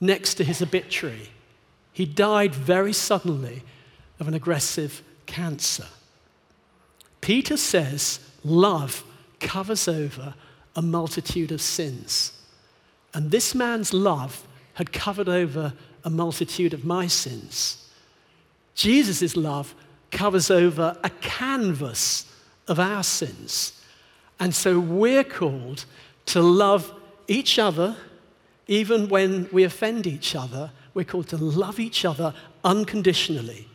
next 0.00 0.34
to 0.36 0.44
his 0.44 0.62
obituary 0.62 1.28
he 1.98 2.06
died 2.06 2.54
very 2.54 2.92
suddenly 2.92 3.64
of 4.20 4.28
an 4.28 4.34
aggressive 4.34 5.02
cancer. 5.26 5.88
Peter 7.20 7.56
says 7.56 8.20
love 8.44 9.02
covers 9.40 9.88
over 9.88 10.34
a 10.76 10.80
multitude 10.80 11.50
of 11.50 11.60
sins. 11.60 12.30
And 13.12 13.32
this 13.32 13.52
man's 13.52 13.92
love 13.92 14.46
had 14.74 14.92
covered 14.92 15.28
over 15.28 15.72
a 16.04 16.10
multitude 16.10 16.72
of 16.72 16.84
my 16.84 17.08
sins. 17.08 17.90
Jesus' 18.76 19.36
love 19.36 19.74
covers 20.12 20.52
over 20.52 20.96
a 21.02 21.10
canvas 21.10 22.32
of 22.68 22.78
our 22.78 23.02
sins. 23.02 23.72
And 24.40 24.54
so 24.54 24.78
we're 24.78 25.24
called 25.24 25.84
to 26.26 26.40
love 26.40 26.92
each 27.26 27.58
other, 27.58 27.96
even 28.66 29.08
when 29.08 29.48
we 29.52 29.64
offend 29.64 30.06
each 30.06 30.34
other, 30.34 30.70
we're 30.94 31.04
called 31.04 31.28
to 31.28 31.36
love 31.36 31.78
each 31.78 32.04
other 32.04 32.34
unconditionally. 32.64 33.68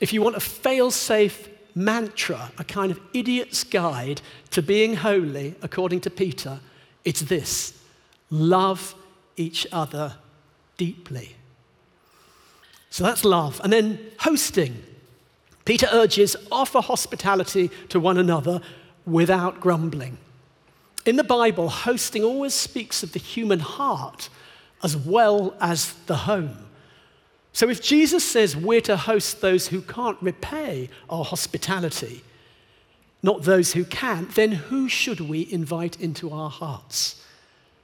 If 0.00 0.12
you 0.12 0.22
want 0.22 0.36
a 0.36 0.40
fail 0.40 0.90
safe 0.90 1.48
mantra, 1.74 2.52
a 2.58 2.64
kind 2.64 2.90
of 2.90 3.00
idiot's 3.12 3.64
guide 3.64 4.20
to 4.50 4.62
being 4.62 4.96
holy, 4.96 5.54
according 5.62 6.00
to 6.02 6.10
Peter, 6.10 6.60
it's 7.04 7.20
this 7.20 7.80
love 8.30 8.94
each 9.36 9.66
other 9.72 10.14
deeply. 10.76 11.36
So 12.90 13.04
that's 13.04 13.24
love. 13.24 13.60
And 13.64 13.72
then 13.72 13.98
hosting. 14.20 14.82
Peter 15.64 15.88
urges 15.92 16.36
offer 16.52 16.80
hospitality 16.80 17.70
to 17.88 17.98
one 17.98 18.18
another 18.18 18.60
without 19.06 19.60
grumbling. 19.60 20.18
In 21.06 21.16
the 21.16 21.24
Bible, 21.24 21.68
hosting 21.68 22.24
always 22.24 22.54
speaks 22.54 23.02
of 23.02 23.12
the 23.12 23.18
human 23.18 23.60
heart 23.60 24.28
as 24.82 24.96
well 24.96 25.54
as 25.60 25.92
the 26.06 26.16
home. 26.16 26.66
So 27.52 27.68
if 27.68 27.82
Jesus 27.82 28.24
says 28.24 28.56
we're 28.56 28.80
to 28.82 28.96
host 28.96 29.40
those 29.40 29.68
who 29.68 29.80
can't 29.80 30.20
repay 30.20 30.90
our 31.08 31.24
hospitality, 31.24 32.22
not 33.22 33.42
those 33.42 33.72
who 33.72 33.84
can, 33.84 34.28
then 34.34 34.52
who 34.52 34.88
should 34.88 35.20
we 35.20 35.50
invite 35.50 36.00
into 36.00 36.30
our 36.30 36.50
hearts? 36.50 37.22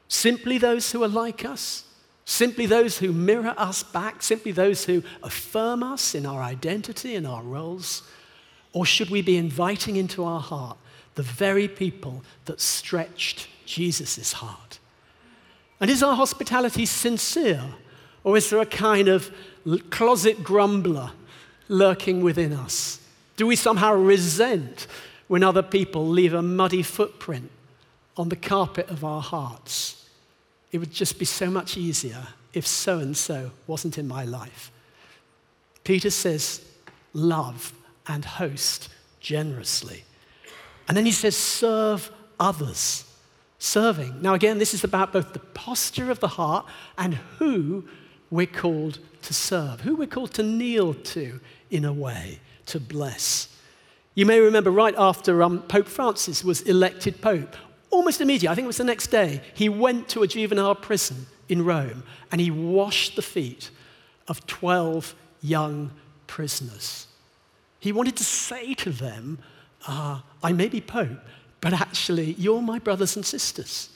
Simply 0.09 0.59
those 0.59 0.91
who 0.93 1.03
are 1.05 1.09
like 1.09 1.45
us? 1.45 1.85
Simply 2.25 2.67
those 2.67 2.99
who 2.99 3.13
mirror 3.13 3.55
us 3.57 3.83
back? 3.83 4.23
Simply 4.23 4.53
those 4.53 4.85
who 4.85 5.03
affirm 5.23 5.83
us 5.83 6.15
in 6.15 6.27
our 6.27 6.43
identity 6.43 7.15
and 7.15 7.27
our 7.27 7.43
roles? 7.43 8.03
Or 8.73 8.85
should 8.85 9.11
we 9.11 9.23
be 9.23 9.37
inviting 9.37 9.97
into 9.97 10.25
our 10.25 10.41
heart 10.41 10.77
the 11.21 11.25
very 11.25 11.69
people 11.69 12.25
that 12.47 12.63
stretched 12.63 13.47
Jesus' 13.67 14.33
heart? 14.33 14.79
And 15.79 15.91
is 15.91 16.03
our 16.03 16.17
hospitality 16.17 16.87
sincere? 16.87 17.63
Or 18.25 18.39
is 18.39 18.49
there 18.49 18.61
a 18.61 18.65
kind 18.65 19.07
of 19.07 19.31
closet 19.91 20.43
grumbler 20.43 21.11
lurking 21.69 22.23
within 22.23 22.55
us? 22.55 23.01
Do 23.37 23.47
we 23.47 23.55
somehow 23.55 23.93
resent 23.93 24.87
when 25.29 25.45
other 25.45 25.63
people 25.63 26.09
leave 26.09 26.33
a 26.33 26.41
muddy 26.41 26.83
footprint 26.83 27.51
on 28.17 28.31
the 28.31 28.37
carpet 28.37 28.89
of 28.89 29.05
our 29.05 29.21
hearts? 29.21 30.09
It 30.73 30.79
would 30.79 30.91
just 30.91 31.19
be 31.19 31.27
so 31.27 31.51
much 31.51 31.77
easier 31.77 32.29
if 32.55 32.67
so 32.67 32.99
and 32.99 33.15
so 33.15 33.51
wasn't 33.67 33.99
in 33.99 34.09
my 34.09 34.25
life. 34.25 34.73
Peter 35.85 36.09
says, 36.09 36.65
love 37.13 37.75
and 38.07 38.25
host 38.25 38.89
generously. 39.21 40.05
And 40.91 40.97
then 40.97 41.07
he 41.07 41.13
says, 41.13 41.37
serve 41.37 42.11
others 42.41 43.05
serving. 43.61 44.23
Now, 44.23 44.35
again, 44.35 44.59
this 44.59 44.75
is 44.75 44.83
about 44.83 45.13
both 45.13 45.33
the 45.33 45.39
posture 45.39 46.11
of 46.11 46.19
the 46.19 46.29
heart 46.29 46.67
and 46.99 47.15
who 47.39 47.85
we're 48.31 48.47
called 48.47 48.99
to 49.23 49.35
serve, 49.35 49.83
who 49.83 49.95
we're 49.95 50.09
called 50.09 50.33
to 50.35 50.43
kneel 50.43 50.95
to 50.95 51.41
in 51.71 51.85
a 51.85 51.93
way, 51.93 52.41
to 52.67 52.81
bless. 52.81 53.55
You 54.15 54.27
may 54.27 54.41
remember 54.41 54.71
right 54.71 54.95
after 54.97 55.43
um, 55.43 55.63
Pope 55.63 55.87
Francis 55.87 56.43
was 56.43 56.63
elected 56.63 57.21
Pope, 57.21 57.55
almost 57.91 58.21
immediately, 58.21 58.49
I 58.49 58.55
think 58.55 58.65
it 58.65 58.69
was 58.69 58.79
the 58.79 58.85
next 58.85 59.09
day, 59.09 59.43
he 59.55 59.69
went 59.69 60.09
to 60.09 60.23
a 60.23 60.27
juvenile 60.27 60.75
prison 60.75 61.27
in 61.49 61.65
Rome 61.65 62.03
and 62.33 62.41
he 62.41 62.51
washed 62.51 63.15
the 63.15 63.23
feet 63.23 63.71
of 64.27 64.47
12 64.47 65.15
young 65.43 65.91
prisoners. 66.27 67.09
He 67.79 67.93
wanted 67.93 68.17
to 68.17 68.25
say 68.25 68.75
to 68.75 68.91
them, 68.91 69.39
uh, 69.87 70.21
I 70.43 70.53
may 70.53 70.69
be 70.69 70.81
Pope, 70.81 71.21
but 71.61 71.73
actually, 71.73 72.33
you're 72.33 72.63
my 72.63 72.79
brothers 72.79 73.17
and 73.17 73.25
sisters. 73.25 73.91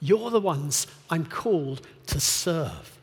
You're 0.00 0.30
the 0.30 0.40
ones 0.40 0.86
I'm 1.10 1.24
called 1.24 1.86
to 2.08 2.20
serve. 2.20 2.98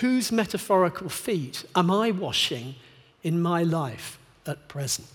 Whose 0.00 0.30
metaphorical 0.30 1.08
feet 1.08 1.64
am 1.74 1.90
I 1.90 2.10
washing 2.10 2.74
in 3.22 3.40
my 3.40 3.62
life 3.62 4.18
at 4.46 4.68
present? 4.68 5.08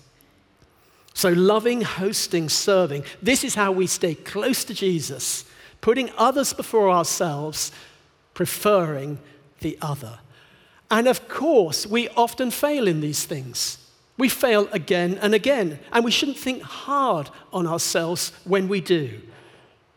So, 1.14 1.30
loving, 1.30 1.82
hosting, 1.82 2.48
serving, 2.48 3.04
this 3.20 3.44
is 3.44 3.54
how 3.54 3.72
we 3.72 3.86
stay 3.86 4.14
close 4.14 4.64
to 4.64 4.74
Jesus, 4.74 5.44
putting 5.80 6.10
others 6.16 6.52
before 6.52 6.90
ourselves, 6.90 7.70
preferring 8.34 9.18
the 9.60 9.78
other. 9.82 10.18
And 10.90 11.06
of 11.06 11.28
course, 11.28 11.86
we 11.86 12.08
often 12.10 12.50
fail 12.50 12.86
in 12.86 13.00
these 13.00 13.24
things. 13.24 13.78
We 14.22 14.28
fail 14.28 14.68
again 14.70 15.18
and 15.20 15.34
again, 15.34 15.80
and 15.90 16.04
we 16.04 16.12
shouldn't 16.12 16.38
think 16.38 16.62
hard 16.62 17.28
on 17.52 17.66
ourselves 17.66 18.30
when 18.44 18.68
we 18.68 18.80
do. 18.80 19.20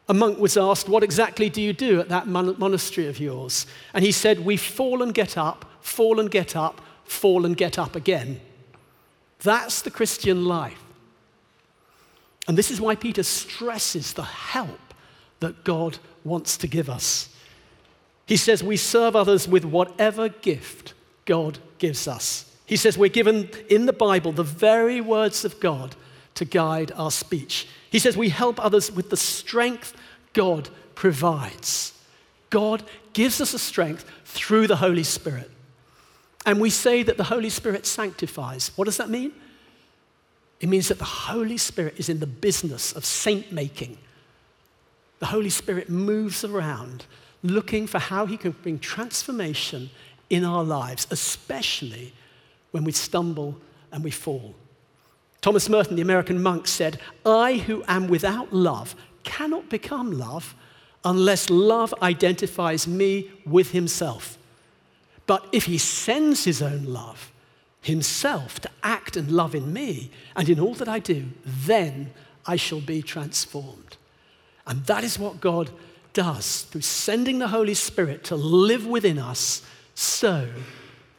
A 0.10 0.16
monk 0.16 0.40
was 0.40 0.58
asked, 0.58 0.90
What 0.90 1.04
exactly 1.04 1.48
do 1.48 1.62
you 1.62 1.74
do 1.74 2.00
at 2.00 2.10
that 2.10 2.26
mon- 2.26 2.56
monastery 2.58 3.06
of 3.06 3.20
yours? 3.20 3.68
And 3.94 4.04
he 4.04 4.12
said, 4.12 4.40
We 4.40 4.58
fall 4.58 5.04
and 5.04 5.14
get 5.14 5.38
up, 5.38 5.64
fall 5.80 6.20
and 6.20 6.32
get 6.32 6.56
up, 6.56 6.82
fall 7.04 7.46
and 7.46 7.56
get 7.56 7.78
up 7.78 7.96
again. 7.96 8.42
That's 9.44 9.84
the 9.84 9.92
Christian 9.92 10.46
life. 10.46 10.82
And 12.48 12.58
this 12.58 12.72
is 12.72 12.82
why 12.82 12.96
Peter 12.96 13.22
stresses 13.22 14.14
the 14.14 14.24
help 14.24 14.96
that 15.40 15.64
God 15.64 16.00
wants 16.24 16.58
to 16.58 16.68
give 16.68 16.90
us. 16.90 17.30
He 18.26 18.38
says, 18.38 18.64
We 18.64 18.78
serve 18.78 19.16
others 19.16 19.48
with 19.48 19.66
whatever 19.66 20.30
gift 20.30 20.96
God 21.26 21.60
gives 21.78 22.08
us. 22.08 22.55
He 22.66 22.76
says, 22.76 22.98
We're 22.98 23.10
given 23.10 23.50
in 23.70 23.86
the 23.86 23.94
Bible 23.94 24.32
the 24.32 24.44
very 24.44 25.02
words 25.02 25.46
of 25.46 25.60
God 25.60 25.96
to 26.36 26.46
guide 26.46 26.92
our 26.96 27.12
speech. 27.12 27.68
He 27.90 28.00
says, 28.00 28.18
We 28.18 28.30
help 28.30 28.64
others 28.64 28.92
with 28.92 29.10
the 29.10 29.18
strength 29.18 29.96
God 30.34 30.70
provides. 30.96 31.94
God 32.50 32.84
gives 33.14 33.42
us 33.42 33.54
a 33.54 33.60
strength 33.60 34.06
through 34.26 34.68
the 34.68 34.78
Holy 34.78 35.04
Spirit. 35.04 35.52
And 36.46 36.62
we 36.62 36.70
say 36.70 37.04
that 37.04 37.18
the 37.18 37.24
Holy 37.24 37.50
Spirit 37.50 37.86
sanctifies. 37.86 38.72
What 38.76 38.86
does 38.86 38.98
that 38.98 39.10
mean? 39.10 39.34
It 40.60 40.70
means 40.70 40.88
that 40.88 41.00
the 41.00 41.04
Holy 41.04 41.58
Spirit 41.58 41.96
is 41.98 42.10
in 42.10 42.20
the 42.20 42.28
business 42.28 42.94
of 42.94 43.04
saint 43.04 43.52
making. 43.52 43.98
The 45.20 45.28
Holy 45.28 45.50
Spirit 45.50 45.90
moves 45.90 46.44
around 46.44 47.06
looking 47.44 47.88
for 47.88 48.00
how 48.00 48.26
he 48.26 48.38
can 48.38 48.52
bring 48.52 48.80
transformation 48.80 49.90
in 50.30 50.44
our 50.44 50.64
lives, 50.64 51.08
especially 51.12 52.14
when 52.76 52.84
we 52.84 52.92
stumble 52.92 53.56
and 53.94 54.04
we 54.04 54.12
fall. 54.12 54.54
Thomas 55.40 55.70
Merton, 55.70 55.96
the 55.96 56.02
American 56.02 56.44
monk, 56.44 56.68
said, 56.68 57.00
I 57.26 57.54
who 57.54 57.86
am 57.88 58.10
without 58.10 58.52
love 58.52 58.98
cannot 59.24 59.70
become 59.70 60.12
love 60.12 60.54
unless 61.06 61.50
love 61.50 61.94
identifies 62.02 62.86
me 62.86 63.32
with 63.46 63.72
himself. 63.72 64.38
But 65.26 65.48
if 65.54 65.68
he 65.68 65.78
sends 65.78 66.44
his 66.44 66.62
own 66.62 66.84
love, 66.84 67.32
himself, 67.82 68.60
to 68.60 68.70
act 68.84 69.16
and 69.16 69.32
love 69.32 69.56
in 69.56 69.72
me 69.72 70.12
and 70.36 70.50
in 70.50 70.60
all 70.60 70.74
that 70.74 70.90
I 70.90 71.00
do, 71.00 71.28
then 71.46 72.12
I 72.46 72.58
shall 72.58 72.82
be 72.82 73.02
transformed. 73.02 73.96
And 74.68 74.86
that 74.88 75.06
is 75.06 75.18
what 75.18 75.40
God 75.40 75.70
does 76.12 76.64
through 76.64 76.82
sending 76.82 77.40
the 77.40 77.48
Holy 77.48 77.74
Spirit 77.74 78.26
to 78.26 78.36
live 78.36 78.86
within 78.86 79.18
us 79.18 79.62
so 79.94 80.50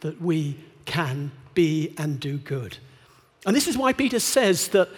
that 0.00 0.20
we 0.20 0.58
can 0.84 1.30
be 1.56 1.92
and 1.98 2.20
do 2.20 2.38
good. 2.38 2.78
And 3.44 3.56
this 3.56 3.66
is 3.66 3.76
why 3.76 3.92
Peter 3.92 4.20
says 4.20 4.68
that 4.68 4.88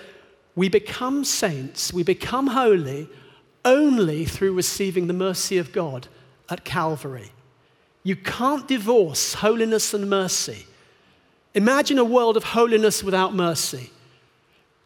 we 0.54 0.68
become 0.68 1.24
saints, 1.24 1.92
we 1.92 2.02
become 2.02 2.48
holy 2.48 3.08
only 3.64 4.24
through 4.24 4.52
receiving 4.54 5.06
the 5.06 5.12
mercy 5.12 5.56
of 5.56 5.72
God 5.72 6.08
at 6.50 6.64
Calvary. 6.64 7.30
You 8.02 8.16
can't 8.16 8.66
divorce 8.66 9.34
holiness 9.34 9.94
and 9.94 10.10
mercy. 10.10 10.66
Imagine 11.54 11.98
a 11.98 12.04
world 12.04 12.36
of 12.36 12.44
holiness 12.44 13.02
without 13.02 13.34
mercy. 13.34 13.90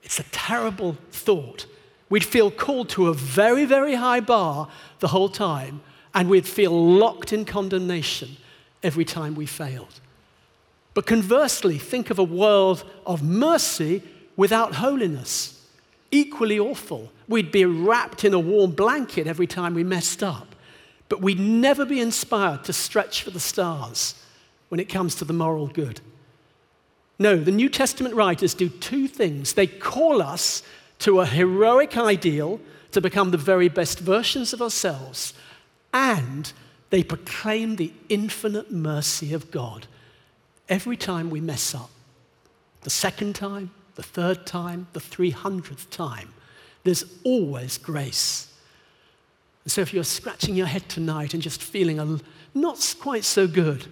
It's 0.03 0.19
a 0.19 0.25
terrible 0.25 0.97
thought. 1.11 1.67
We'd 2.09 2.25
feel 2.25 2.51
called 2.51 2.89
to 2.91 3.09
a 3.09 3.15
very, 3.15 3.65
very 3.65 3.95
high 3.95 4.21
bar 4.21 4.69
the 4.99 5.09
whole 5.09 5.29
time, 5.29 5.81
and 6.13 6.29
we'd 6.29 6.47
feel 6.47 6.73
locked 6.73 7.33
in 7.33 7.45
condemnation 7.45 8.37
every 8.83 9.05
time 9.05 9.35
we 9.35 9.47
failed. 9.47 10.02
But 10.95 11.07
conversely, 11.07 11.79
think 11.79 12.11
of 12.11 12.19
a 12.19 12.25
world 12.25 12.85
of 13.07 13.23
mercy 13.23 14.03
without 14.37 14.77
holiness. 14.77 15.67
Equally 16.11 16.59
awful. 16.59 17.11
We'd 17.29 17.53
be 17.53 17.65
wrapped 17.65 18.25
in 18.25 18.35
a 18.35 18.39
warm 18.39 18.73
blanket 18.73 19.27
every 19.27 19.47
time 19.47 19.75
we 19.75 19.85
messed 19.85 20.23
up, 20.23 20.55
but 21.09 21.23
we'd 21.23 21.41
never 21.41 21.87
be 21.87 22.01
inspired 22.01 22.65
to 22.65 22.73
stretch 22.73 23.23
for 23.23 23.31
the 23.31 23.41
stars 23.41 24.15
when 24.69 24.81
it 24.81 24.89
comes 24.89 25.15
to 25.17 25.25
the 25.25 25.33
moral 25.33 25.67
good. 25.67 26.01
No, 27.19 27.37
the 27.37 27.51
New 27.51 27.69
Testament 27.69 28.15
writers 28.15 28.53
do 28.53 28.69
two 28.69 29.09
things. 29.09 29.55
They 29.55 29.67
call 29.67 30.21
us 30.21 30.63
to 31.01 31.21
a 31.21 31.27
heroic 31.27 31.97
ideal 31.97 32.61
to 32.91 33.01
become 33.01 33.31
the 33.31 33.39
very 33.39 33.69
best 33.69 33.99
versions 33.99 34.53
of 34.53 34.61
ourselves, 34.61 35.33
and 35.95 36.53
they 36.91 37.03
proclaim 37.03 37.77
the 37.77 37.93
infinite 38.11 38.71
mercy 38.71 39.33
of 39.33 39.51
God 39.51 39.87
every 40.68 40.96
time 40.96 41.31
we 41.31 41.40
mess 41.40 41.75
up. 41.75 41.90
The 42.83 42.90
second 42.90 43.35
time, 43.35 43.70
the 43.94 44.03
third 44.03 44.46
time, 44.46 44.87
the 44.92 45.01
300th 45.01 45.90
time, 45.90 46.33
there's 46.85 47.05
always 47.25 47.79
grace. 47.79 48.53
So 49.66 49.81
if 49.81 49.94
you're 49.94 50.05
scratching 50.05 50.57
your 50.57 50.66
head 50.66 50.88
tonight 50.88 51.35
and 51.35 51.42
just 51.42 51.62
feeling 51.62 52.01
a, 52.01 52.18
not 52.55 52.94
quite 53.01 53.25
so 53.25 53.46
good 53.46 53.87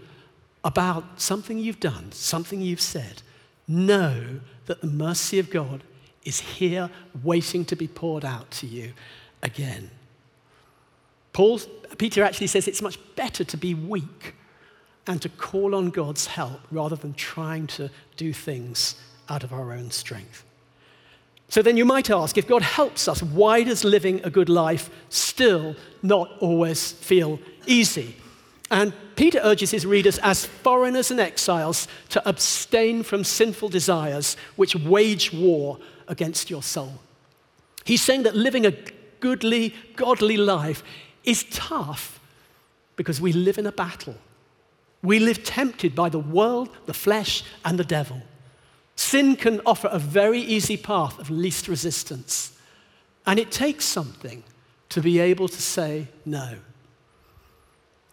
about 0.64 1.20
something 1.20 1.58
you've 1.58 1.80
done, 1.80 2.10
something 2.12 2.60
you've 2.60 2.80
said, 2.80 3.22
know 3.68 4.40
that 4.66 4.80
the 4.80 4.86
mercy 4.86 5.38
of 5.38 5.50
God 5.50 5.84
is 6.24 6.40
here 6.40 6.90
waiting 7.22 7.64
to 7.66 7.76
be 7.76 7.86
poured 7.86 8.24
out 8.24 8.50
to 8.50 8.66
you 8.66 8.92
again. 9.42 9.90
Paul, 11.32 11.60
Peter 11.96 12.24
actually 12.24 12.48
says 12.48 12.66
it's 12.66 12.82
much 12.82 12.98
better 13.14 13.44
to 13.44 13.56
be 13.56 13.74
weak 13.74 14.34
and 15.06 15.20
to 15.22 15.28
call 15.28 15.74
on 15.74 15.90
God's 15.90 16.26
help 16.26 16.60
rather 16.70 16.96
than 16.96 17.14
trying 17.14 17.66
to 17.68 17.90
do 18.16 18.32
things 18.32 18.94
out 19.28 19.42
of 19.44 19.52
our 19.52 19.72
own 19.72 19.90
strength. 19.90 20.44
So 21.48 21.62
then 21.62 21.76
you 21.76 21.84
might 21.84 22.10
ask 22.10 22.38
if 22.38 22.46
God 22.46 22.62
helps 22.62 23.08
us, 23.08 23.22
why 23.22 23.64
does 23.64 23.82
living 23.82 24.20
a 24.22 24.30
good 24.30 24.48
life 24.48 24.88
still 25.08 25.74
not 26.02 26.30
always 26.38 26.92
feel 26.92 27.40
easy? 27.66 28.14
And 28.70 28.92
Peter 29.16 29.40
urges 29.42 29.72
his 29.72 29.84
readers, 29.84 30.18
as 30.18 30.46
foreigners 30.46 31.10
and 31.10 31.18
exiles, 31.18 31.88
to 32.10 32.26
abstain 32.28 33.02
from 33.02 33.24
sinful 33.24 33.68
desires 33.68 34.36
which 34.54 34.76
wage 34.76 35.32
war 35.32 35.78
against 36.06 36.50
your 36.50 36.62
soul. 36.62 37.00
He's 37.84 38.00
saying 38.00 38.22
that 38.22 38.36
living 38.36 38.64
a 38.64 38.74
goodly, 39.18 39.74
godly 39.96 40.36
life 40.36 40.84
is 41.24 41.44
tough 41.50 42.20
because 42.94 43.20
we 43.20 43.32
live 43.32 43.58
in 43.58 43.66
a 43.66 43.72
battle. 43.72 44.14
We 45.02 45.18
live 45.18 45.44
tempted 45.44 45.94
by 45.94 46.08
the 46.08 46.18
world, 46.18 46.68
the 46.86 46.94
flesh, 46.94 47.42
and 47.64 47.78
the 47.78 47.84
devil. 47.84 48.22
Sin 48.96 49.34
can 49.36 49.60
offer 49.64 49.88
a 49.90 49.98
very 49.98 50.40
easy 50.40 50.76
path 50.76 51.18
of 51.18 51.30
least 51.30 51.68
resistance. 51.68 52.56
And 53.26 53.38
it 53.38 53.50
takes 53.50 53.84
something 53.84 54.44
to 54.90 55.00
be 55.00 55.18
able 55.18 55.48
to 55.48 55.62
say 55.62 56.08
no. 56.24 56.56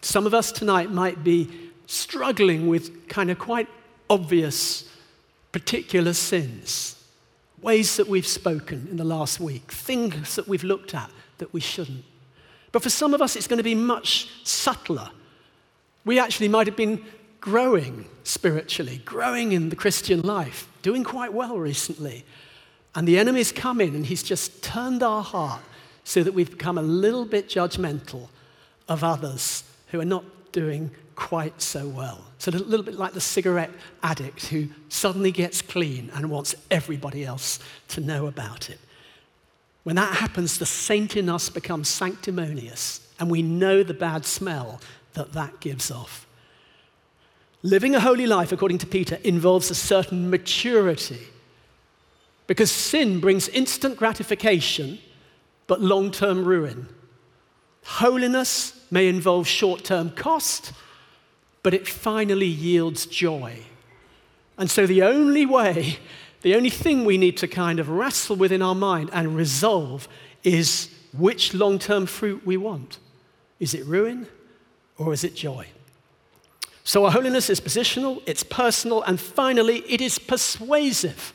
Some 0.00 0.26
of 0.26 0.32
us 0.32 0.52
tonight 0.52 0.90
might 0.90 1.22
be 1.24 1.50
struggling 1.86 2.68
with 2.68 3.08
kind 3.08 3.30
of 3.30 3.38
quite 3.38 3.68
obvious 4.08 4.88
particular 5.52 6.12
sins, 6.12 7.02
ways 7.60 7.96
that 7.96 8.06
we've 8.06 8.26
spoken 8.26 8.86
in 8.90 8.96
the 8.96 9.04
last 9.04 9.40
week, 9.40 9.72
things 9.72 10.36
that 10.36 10.46
we've 10.46 10.64
looked 10.64 10.94
at 10.94 11.10
that 11.38 11.52
we 11.52 11.60
shouldn't. 11.60 12.04
But 12.70 12.82
for 12.82 12.90
some 12.90 13.14
of 13.14 13.22
us, 13.22 13.34
it's 13.34 13.46
going 13.46 13.58
to 13.58 13.64
be 13.64 13.74
much 13.74 14.28
subtler. 14.44 15.10
We 16.08 16.18
actually 16.18 16.48
might 16.48 16.66
have 16.66 16.74
been 16.74 17.04
growing 17.38 18.06
spiritually, 18.24 19.02
growing 19.04 19.52
in 19.52 19.68
the 19.68 19.76
Christian 19.76 20.22
life, 20.22 20.66
doing 20.80 21.04
quite 21.04 21.34
well 21.34 21.58
recently. 21.58 22.24
And 22.94 23.06
the 23.06 23.18
enemy's 23.18 23.52
come 23.52 23.78
in 23.82 23.94
and 23.94 24.06
he's 24.06 24.22
just 24.22 24.62
turned 24.62 25.02
our 25.02 25.22
heart 25.22 25.60
so 26.04 26.22
that 26.22 26.32
we've 26.32 26.50
become 26.50 26.78
a 26.78 26.82
little 26.82 27.26
bit 27.26 27.46
judgmental 27.46 28.28
of 28.88 29.04
others 29.04 29.64
who 29.88 30.00
are 30.00 30.06
not 30.06 30.24
doing 30.50 30.92
quite 31.14 31.60
so 31.60 31.86
well. 31.86 32.24
So, 32.38 32.52
a 32.52 32.56
little 32.56 32.86
bit 32.86 32.94
like 32.94 33.12
the 33.12 33.20
cigarette 33.20 33.70
addict 34.02 34.46
who 34.46 34.68
suddenly 34.88 35.30
gets 35.30 35.60
clean 35.60 36.10
and 36.14 36.30
wants 36.30 36.54
everybody 36.70 37.22
else 37.26 37.58
to 37.88 38.00
know 38.00 38.28
about 38.28 38.70
it. 38.70 38.78
When 39.82 39.96
that 39.96 40.14
happens, 40.14 40.56
the 40.56 40.64
saint 40.64 41.18
in 41.18 41.28
us 41.28 41.50
becomes 41.50 41.90
sanctimonious, 41.90 43.06
and 43.20 43.30
we 43.30 43.42
know 43.42 43.82
the 43.82 43.92
bad 43.92 44.24
smell 44.24 44.80
that 45.18 45.32
that 45.32 45.60
gives 45.60 45.90
off. 45.90 46.26
Living 47.62 47.94
a 47.94 48.00
holy 48.00 48.26
life, 48.26 48.52
according 48.52 48.78
to 48.78 48.86
Peter, 48.86 49.18
involves 49.24 49.70
a 49.70 49.74
certain 49.74 50.30
maturity 50.30 51.18
because 52.46 52.70
sin 52.70 53.20
brings 53.20 53.48
instant 53.48 53.96
gratification 53.96 54.98
but 55.66 55.80
long 55.80 56.10
term 56.10 56.44
ruin. 56.44 56.88
Holiness 57.84 58.80
may 58.90 59.08
involve 59.08 59.46
short 59.46 59.84
term 59.84 60.10
cost, 60.10 60.72
but 61.62 61.74
it 61.74 61.86
finally 61.86 62.46
yields 62.46 63.06
joy. 63.06 63.58
And 64.56 64.70
so 64.70 64.86
the 64.86 65.02
only 65.02 65.44
way, 65.44 65.98
the 66.42 66.54
only 66.54 66.70
thing 66.70 67.04
we 67.04 67.18
need 67.18 67.36
to 67.38 67.48
kind 67.48 67.80
of 67.80 67.88
wrestle 67.88 68.36
with 68.36 68.52
in 68.52 68.62
our 68.62 68.74
mind 68.74 69.10
and 69.12 69.36
resolve 69.36 70.08
is 70.44 70.90
which 71.12 71.54
long 71.54 71.78
term 71.80 72.06
fruit 72.06 72.46
we 72.46 72.56
want. 72.56 72.98
Is 73.58 73.74
it 73.74 73.84
ruin 73.84 74.28
or 74.98 75.12
is 75.12 75.24
it 75.24 75.34
joy? 75.34 75.68
So 76.84 77.04
our 77.04 77.10
holiness 77.10 77.50
is 77.50 77.60
positional, 77.60 78.22
it's 78.26 78.42
personal, 78.42 79.02
and 79.02 79.20
finally, 79.20 79.78
it 79.88 80.00
is 80.00 80.18
persuasive. 80.18 81.32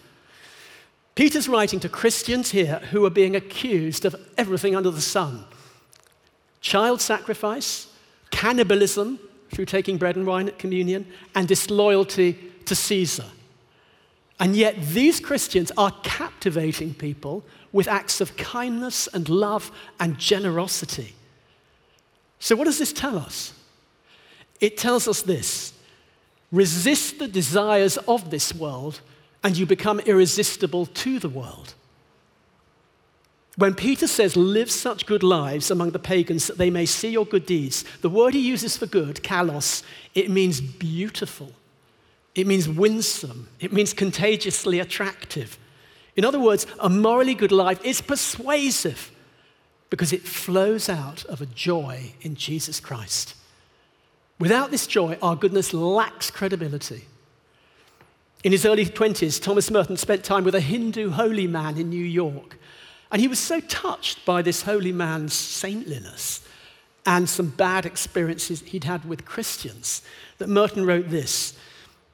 Peter's 1.15 1.47
writing 1.47 1.80
to 1.80 1.89
Christians 1.89 2.52
here 2.52 2.80
who 2.91 3.06
are 3.06 3.12
being 3.12 3.36
accused 3.36 4.04
of 4.04 4.15
everything 4.38 4.76
under 4.76 4.91
the 4.91 5.02
sun 5.02 5.45
child 6.60 7.02
sacrifice, 7.02 7.88
cannibalism 8.32 9.19
through 9.52 9.65
taking 9.65 9.97
bread 9.97 10.15
and 10.15 10.26
wine 10.26 10.47
at 10.47 10.58
communion, 10.58 11.06
and 11.36 11.47
disloyalty 11.47 12.38
to 12.65 12.73
Caesar. 12.73 13.26
And 14.39 14.56
yet, 14.56 14.82
these 14.82 15.19
Christians 15.19 15.71
are 15.78 15.91
captivating 16.04 16.93
people 16.95 17.45
with 17.71 17.88
acts 17.88 18.21
of 18.21 18.36
kindness 18.38 19.08
and 19.08 19.28
love 19.30 19.71
and 19.99 20.17
generosity. 20.17 21.13
So, 22.43 22.58
what 22.58 22.65
does 22.65 22.77
this 22.77 22.91
tell 22.91 23.17
us? 23.17 23.53
It 24.60 24.75
tells 24.75 25.08
us 25.08 25.21
this 25.21 25.71
resist 26.51 27.17
the 27.17 27.27
desires 27.29 27.95
of 27.99 28.32
this 28.32 28.53
world, 28.53 28.99
and 29.45 29.58
you 29.58 29.65
become 29.65 30.01
irresistible 30.01 30.88
to 30.88 31.19
the 31.19 31.29
world. 31.29 31.73
When 33.56 33.73
Peter 33.73 34.08
says, 34.08 34.36
live 34.36 34.69
such 34.69 35.06
good 35.06 35.23
lives 35.23 35.71
among 35.71 35.91
the 35.91 35.99
pagans 35.99 36.47
that 36.47 36.58
they 36.58 36.69
may 36.69 36.86
see 36.86 37.12
your 37.12 37.25
good 37.25 37.45
deeds, 37.45 37.86
the 38.01 38.10
word 38.10 38.34
he 38.34 38.41
uses 38.41 38.75
for 38.75 38.88
good, 38.88 39.23
kalos, 39.23 39.82
it 40.13 40.29
means 40.29 40.60
beautiful. 40.60 41.53
It 42.36 42.45
means 42.45 42.67
winsome. 42.67 43.47
It 43.62 43.71
means 43.71 43.93
contagiously 43.93 44.79
attractive. 44.79 45.58
In 46.17 46.25
other 46.25 46.41
words, 46.41 46.67
a 46.82 46.89
morally 46.89 47.36
good 47.36 47.53
life 47.53 47.79
is 47.86 48.01
persuasive 48.01 49.12
because 49.93 50.12
it 50.12 50.23
flows 50.23 50.89
out 50.89 51.23
of 51.25 51.39
a 51.39 51.45
joy 51.45 52.13
in 52.21 52.34
Jesus 52.34 52.79
Christ. 52.79 53.36
Without 54.39 54.71
this 54.71 54.88
joy, 54.88 55.19
our 55.21 55.36
goodness 55.36 55.71
lacks 55.71 56.32
credibility. 56.32 57.03
In 58.43 58.51
his 58.51 58.65
early 58.65 58.88
20s, 58.88 59.39
Thomas 59.39 59.69
Merton 59.69 59.95
spent 59.97 60.23
time 60.23 60.45
with 60.45 60.56
a 60.56 60.62
Hindu 60.62 61.12
holy 61.12 61.45
man 61.45 61.77
in 61.77 61.91
New 61.91 62.03
York. 62.03 62.58
And 63.12 63.21
he 63.21 63.27
was 63.27 63.38
so 63.38 63.60
touched 63.60 64.25
by 64.25 64.41
this 64.41 64.63
holy 64.63 64.91
man's 64.91 65.36
saintliness 65.36 66.41
and 67.06 67.29
some 67.29 67.49
bad 67.49 67.86
experiences 67.86 68.62
he'd 68.62 68.86
had 68.86 69.06
with 69.06 69.25
Christians 69.25 70.01
that 70.39 70.49
Merton 70.49 70.88
wrote 70.88 71.12
this 71.12 71.56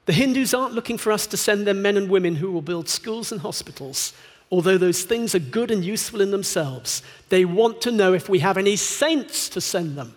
The 0.05 0.11
Hindus 0.11 0.53
aren't 0.53 0.75
looking 0.75 0.97
for 0.97 1.13
us 1.13 1.25
to 1.27 1.37
send 1.37 1.65
them 1.65 1.81
men 1.81 1.95
and 1.95 2.09
women 2.09 2.35
who 2.35 2.51
will 2.51 2.61
build 2.61 2.89
schools 2.89 3.31
and 3.31 3.39
hospitals. 3.39 4.11
Although 4.51 4.77
those 4.77 5.03
things 5.03 5.35
are 5.35 5.39
good 5.39 5.69
and 5.69 5.85
useful 5.85 6.21
in 6.21 6.31
themselves, 6.31 7.03
they 7.29 7.45
want 7.45 7.81
to 7.81 7.91
know 7.91 8.13
if 8.13 8.27
we 8.27 8.39
have 8.39 8.57
any 8.57 8.75
saints 8.75 9.47
to 9.49 9.61
send 9.61 9.97
them. 9.97 10.15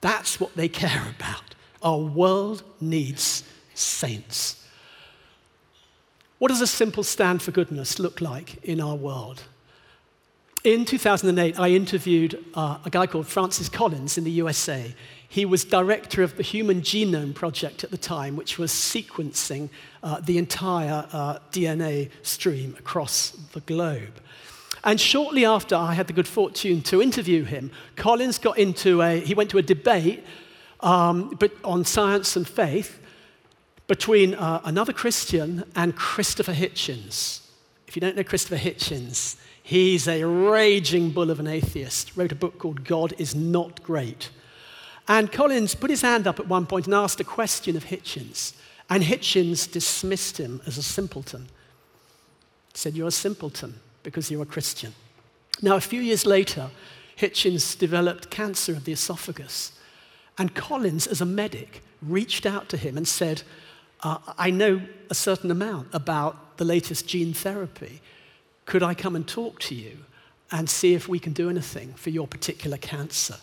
That's 0.00 0.40
what 0.40 0.54
they 0.54 0.68
care 0.68 1.14
about. 1.18 1.54
Our 1.82 1.98
world 1.98 2.62
needs 2.80 3.44
saints. 3.74 4.66
What 6.38 6.48
does 6.48 6.60
a 6.60 6.66
simple 6.66 7.04
stand 7.04 7.42
for 7.42 7.52
goodness 7.52 7.98
look 7.98 8.20
like 8.20 8.62
in 8.64 8.80
our 8.80 8.96
world? 8.96 9.44
In 10.64 10.86
2008, 10.86 11.60
I 11.60 11.68
interviewed 11.72 12.42
uh, 12.54 12.78
a 12.86 12.88
guy 12.88 13.06
called 13.06 13.26
Francis 13.26 13.68
Collins 13.68 14.16
in 14.16 14.24
the 14.24 14.30
USA. 14.30 14.94
He 15.28 15.44
was 15.44 15.62
director 15.62 16.22
of 16.22 16.38
the 16.38 16.42
Human 16.42 16.80
Genome 16.80 17.34
Project 17.34 17.84
at 17.84 17.90
the 17.90 17.98
time, 17.98 18.34
which 18.34 18.58
was 18.58 18.72
sequencing 18.72 19.68
uh, 20.02 20.20
the 20.20 20.38
entire 20.38 21.06
uh, 21.12 21.38
DNA 21.52 22.08
stream 22.22 22.76
across 22.78 23.32
the 23.52 23.60
globe. 23.60 24.22
And 24.84 24.98
shortly 24.98 25.44
after 25.44 25.76
I 25.76 25.92
had 25.92 26.06
the 26.06 26.14
good 26.14 26.26
fortune 26.26 26.80
to 26.84 27.02
interview 27.02 27.44
him, 27.44 27.70
Collins 27.96 28.38
got 28.38 28.56
into 28.56 29.02
a, 29.02 29.20
he 29.20 29.34
went 29.34 29.50
to 29.50 29.58
a 29.58 29.62
debate 29.62 30.24
um, 30.80 31.36
but 31.38 31.52
on 31.62 31.84
science 31.84 32.36
and 32.36 32.48
faith 32.48 33.00
between 33.86 34.32
uh, 34.32 34.62
another 34.64 34.94
Christian 34.94 35.64
and 35.76 35.94
Christopher 35.94 36.54
Hitchens. 36.54 37.42
If 37.86 37.96
you 37.96 38.00
don't 38.00 38.16
know 38.16 38.24
Christopher 38.24 38.56
Hitchens, 38.56 39.36
he's 39.64 40.06
a 40.06 40.22
raging 40.22 41.10
bull 41.10 41.30
of 41.30 41.40
an 41.40 41.48
atheist, 41.48 42.16
wrote 42.16 42.30
a 42.30 42.36
book 42.36 42.58
called 42.58 42.84
God 42.84 43.14
is 43.18 43.34
Not 43.34 43.82
Great. 43.82 44.30
And 45.08 45.32
Collins 45.32 45.74
put 45.74 45.90
his 45.90 46.02
hand 46.02 46.28
up 46.28 46.38
at 46.38 46.46
one 46.46 46.66
point 46.66 46.86
and 46.86 46.94
asked 46.94 47.18
a 47.18 47.24
question 47.24 47.76
of 47.76 47.86
Hitchens. 47.86 48.54
And 48.88 49.02
Hitchens 49.02 49.70
dismissed 49.70 50.38
him 50.38 50.60
as 50.66 50.78
a 50.78 50.82
simpleton. 50.82 51.48
He 52.72 52.78
said, 52.78 52.94
You're 52.94 53.08
a 53.08 53.12
simpleton 53.12 53.80
because 54.02 54.30
you're 54.30 54.42
a 54.42 54.46
Christian. 54.46 54.94
Now, 55.62 55.76
a 55.76 55.80
few 55.80 56.00
years 56.00 56.26
later, 56.26 56.70
Hitchens 57.18 57.76
developed 57.78 58.30
cancer 58.30 58.72
of 58.72 58.84
the 58.84 58.92
esophagus. 58.92 59.72
And 60.36 60.54
Collins, 60.54 61.06
as 61.06 61.20
a 61.20 61.26
medic, 61.26 61.82
reached 62.02 62.44
out 62.44 62.68
to 62.68 62.76
him 62.76 62.96
and 62.96 63.08
said, 63.08 63.42
uh, 64.02 64.18
I 64.36 64.50
know 64.50 64.82
a 65.08 65.14
certain 65.14 65.50
amount 65.50 65.88
about 65.92 66.58
the 66.58 66.64
latest 66.64 67.06
gene 67.06 67.32
therapy. 67.32 68.02
Could 68.66 68.82
I 68.82 68.94
come 68.94 69.14
and 69.16 69.26
talk 69.26 69.60
to 69.60 69.74
you 69.74 69.98
and 70.50 70.68
see 70.68 70.94
if 70.94 71.08
we 71.08 71.18
can 71.18 71.32
do 71.32 71.50
anything 71.50 71.94
for 71.94 72.10
your 72.10 72.26
particular 72.26 72.76
cancer? 72.76 73.36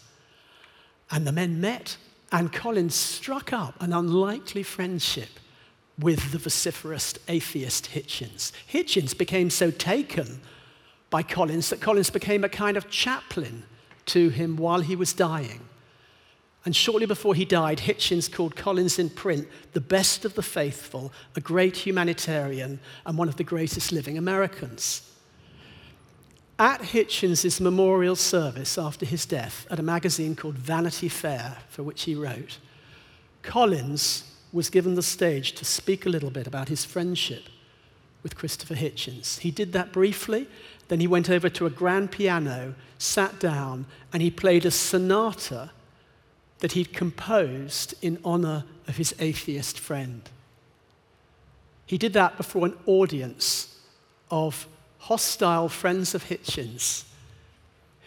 And 1.09 1.27
the 1.27 1.31
men 1.31 1.59
met, 1.59 1.97
and 2.31 2.51
Collins 2.51 2.95
struck 2.95 3.51
up 3.51 3.81
an 3.81 3.93
unlikely 3.93 4.63
friendship 4.63 5.39
with 5.99 6.31
the 6.31 6.37
vociferous 6.37 7.13
atheist 7.27 7.91
Hitchens. 7.93 8.51
Hitchens 8.71 9.17
became 9.17 9.49
so 9.49 9.69
taken 9.71 10.41
by 11.09 11.21
Collins 11.21 11.69
that 11.69 11.81
Collins 11.81 12.09
became 12.09 12.43
a 12.43 12.49
kind 12.49 12.77
of 12.77 12.89
chaplain 12.89 13.63
to 14.07 14.29
him 14.29 14.55
while 14.55 14.79
he 14.79 14.95
was 14.95 15.13
dying. 15.13 15.59
And 16.63 16.75
shortly 16.75 17.05
before 17.05 17.35
he 17.35 17.43
died, 17.43 17.79
Hitchens 17.79 18.31
called 18.31 18.55
Collins 18.55 18.99
in 18.99 19.09
print 19.09 19.47
the 19.73 19.81
best 19.81 20.25
of 20.25 20.35
the 20.35 20.43
faithful, 20.43 21.11
a 21.35 21.41
great 21.41 21.77
humanitarian, 21.77 22.79
and 23.05 23.17
one 23.17 23.27
of 23.27 23.35
the 23.35 23.43
greatest 23.43 23.91
living 23.91 24.17
Americans. 24.17 25.10
At 26.59 26.81
Hitchens' 26.81 27.59
memorial 27.59 28.15
service 28.15 28.77
after 28.77 29.05
his 29.05 29.25
death 29.25 29.65
at 29.69 29.79
a 29.79 29.83
magazine 29.83 30.35
called 30.35 30.57
Vanity 30.57 31.09
Fair, 31.09 31.57
for 31.69 31.83
which 31.83 32.03
he 32.03 32.15
wrote, 32.15 32.59
Collins 33.41 34.23
was 34.53 34.69
given 34.69 34.95
the 34.95 35.01
stage 35.01 35.53
to 35.53 35.65
speak 35.65 36.05
a 36.05 36.09
little 36.09 36.29
bit 36.29 36.47
about 36.47 36.69
his 36.69 36.85
friendship 36.85 37.43
with 38.21 38.35
Christopher 38.35 38.75
Hitchens. 38.75 39.39
He 39.39 39.49
did 39.49 39.73
that 39.73 39.91
briefly, 39.91 40.47
then 40.87 40.99
he 40.99 41.07
went 41.07 41.29
over 41.29 41.49
to 41.49 41.65
a 41.65 41.71
grand 41.71 42.11
piano, 42.11 42.75
sat 42.97 43.39
down, 43.39 43.85
and 44.13 44.21
he 44.21 44.29
played 44.29 44.65
a 44.65 44.71
sonata 44.71 45.71
that 46.59 46.73
he'd 46.73 46.93
composed 46.93 47.95
in 48.01 48.19
honor 48.23 48.65
of 48.87 48.97
his 48.97 49.15
atheist 49.19 49.79
friend. 49.79 50.29
He 51.85 51.97
did 51.97 52.13
that 52.13 52.37
before 52.37 52.65
an 52.65 52.77
audience 52.85 53.79
of 54.29 54.67
hostile 55.01 55.67
friends 55.67 56.13
of 56.13 56.25
Hitchens 56.25 57.05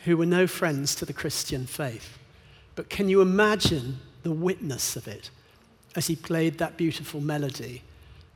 who 0.05 0.17
were 0.17 0.27
no 0.27 0.47
friends 0.47 0.95
to 0.95 1.05
the 1.05 1.13
Christian 1.13 1.67
faith. 1.67 2.19
But 2.77 2.89
can 2.89 3.09
you 3.09 3.21
imagine 3.21 3.99
the 4.23 4.31
witness 4.31 4.97
of 4.97 5.09
it 5.09 5.31
as 5.97 6.07
he 6.07 6.17
played 6.17 6.59
that 6.59 6.77
beautiful 6.77 7.21
melody 7.21 7.83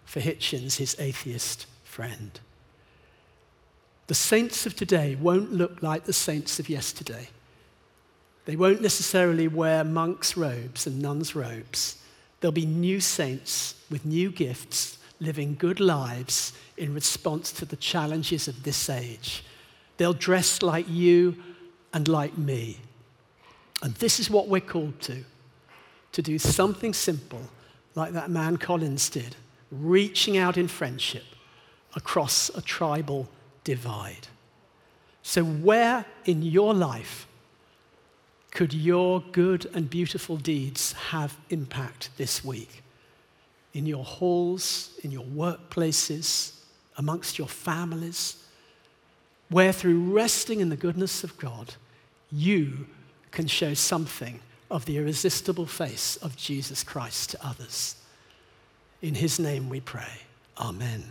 for 0.05 0.21
Hitchens, 0.21 0.77
his 0.77 0.97
atheist 0.99 1.67
friend? 1.85 2.41
The 4.09 4.15
saints 4.15 4.67
of 4.67 4.75
today 4.75 5.15
won't 5.15 5.53
look 5.53 5.83
like 5.83 6.05
the 6.05 6.13
saints 6.13 6.59
of 6.59 6.69
yesterday. 6.69 7.29
They 8.47 8.57
won't 8.57 8.81
necessarily 8.81 9.47
wear 9.47 9.85
monks' 9.85 10.37
robes 10.37 10.87
and 10.87 11.01
nuns' 11.01 11.37
robes. 11.37 12.03
There'll 12.41 12.53
be 12.53 12.67
new 12.67 13.01
saints 13.01 13.75
with 13.91 14.07
new 14.07 14.31
gifts, 14.31 14.98
living 15.21 15.57
good 15.59 15.81
lives 15.81 16.53
in 16.77 16.95
response 16.95 17.53
to 17.53 17.65
the 17.65 17.77
challenges 17.77 18.49
of 18.49 18.63
this 18.63 18.89
age. 18.89 19.45
They'll 19.97 20.13
dress 20.13 20.63
like 20.63 20.89
you 20.89 21.37
and 21.93 22.07
like 22.07 22.39
me. 22.39 22.79
And 23.83 23.95
this 23.97 24.21
is 24.21 24.31
what 24.31 24.49
we're 24.49 24.61
called 24.61 25.01
to 25.03 25.25
to 26.13 26.23
do 26.23 26.39
something 26.39 26.95
simple 26.95 27.43
like 27.95 28.13
that 28.13 28.31
man 28.31 28.57
Collins 28.57 29.11
did, 29.11 29.37
reaching 29.71 30.37
out 30.37 30.57
in 30.57 30.69
friendship 30.69 31.25
across 31.95 32.49
a 32.51 32.63
tribal 32.63 33.29
divide. 33.65 34.29
So, 35.23 35.45
where 35.45 36.07
in 36.25 36.43
your 36.43 36.73
life 36.73 37.27
could 38.51 38.73
your 38.73 39.21
good 39.33 39.67
and 39.75 39.91
beautiful 39.91 40.37
deeds 40.37 40.93
have 41.11 41.37
impact 41.51 42.11
this 42.17 42.45
week? 42.45 42.83
In 43.75 43.87
your 43.87 44.05
halls, 44.05 44.99
in 45.03 45.11
your 45.11 45.25
workplaces, 45.25 46.53
amongst 46.97 47.39
your 47.39 47.49
families, 47.49 48.43
where 49.51 49.73
through 49.73 50.13
resting 50.13 50.61
in 50.61 50.69
the 50.69 50.77
goodness 50.77 51.25
of 51.25 51.37
God, 51.39 51.75
you 52.31 52.87
can 53.31 53.47
show 53.47 53.75
something 53.75 54.41
of 54.71 54.85
the 54.85 54.99
irresistible 54.99 55.67
face 55.67 56.17
of 56.17 56.37
Jesus 56.37 56.83
Christ 56.83 57.31
to 57.31 57.47
others. 57.47 57.97
In 59.01 59.15
his 59.15 59.39
name 59.39 59.69
we 59.69 59.81
pray. 59.81 60.23
Amen. 60.59 61.05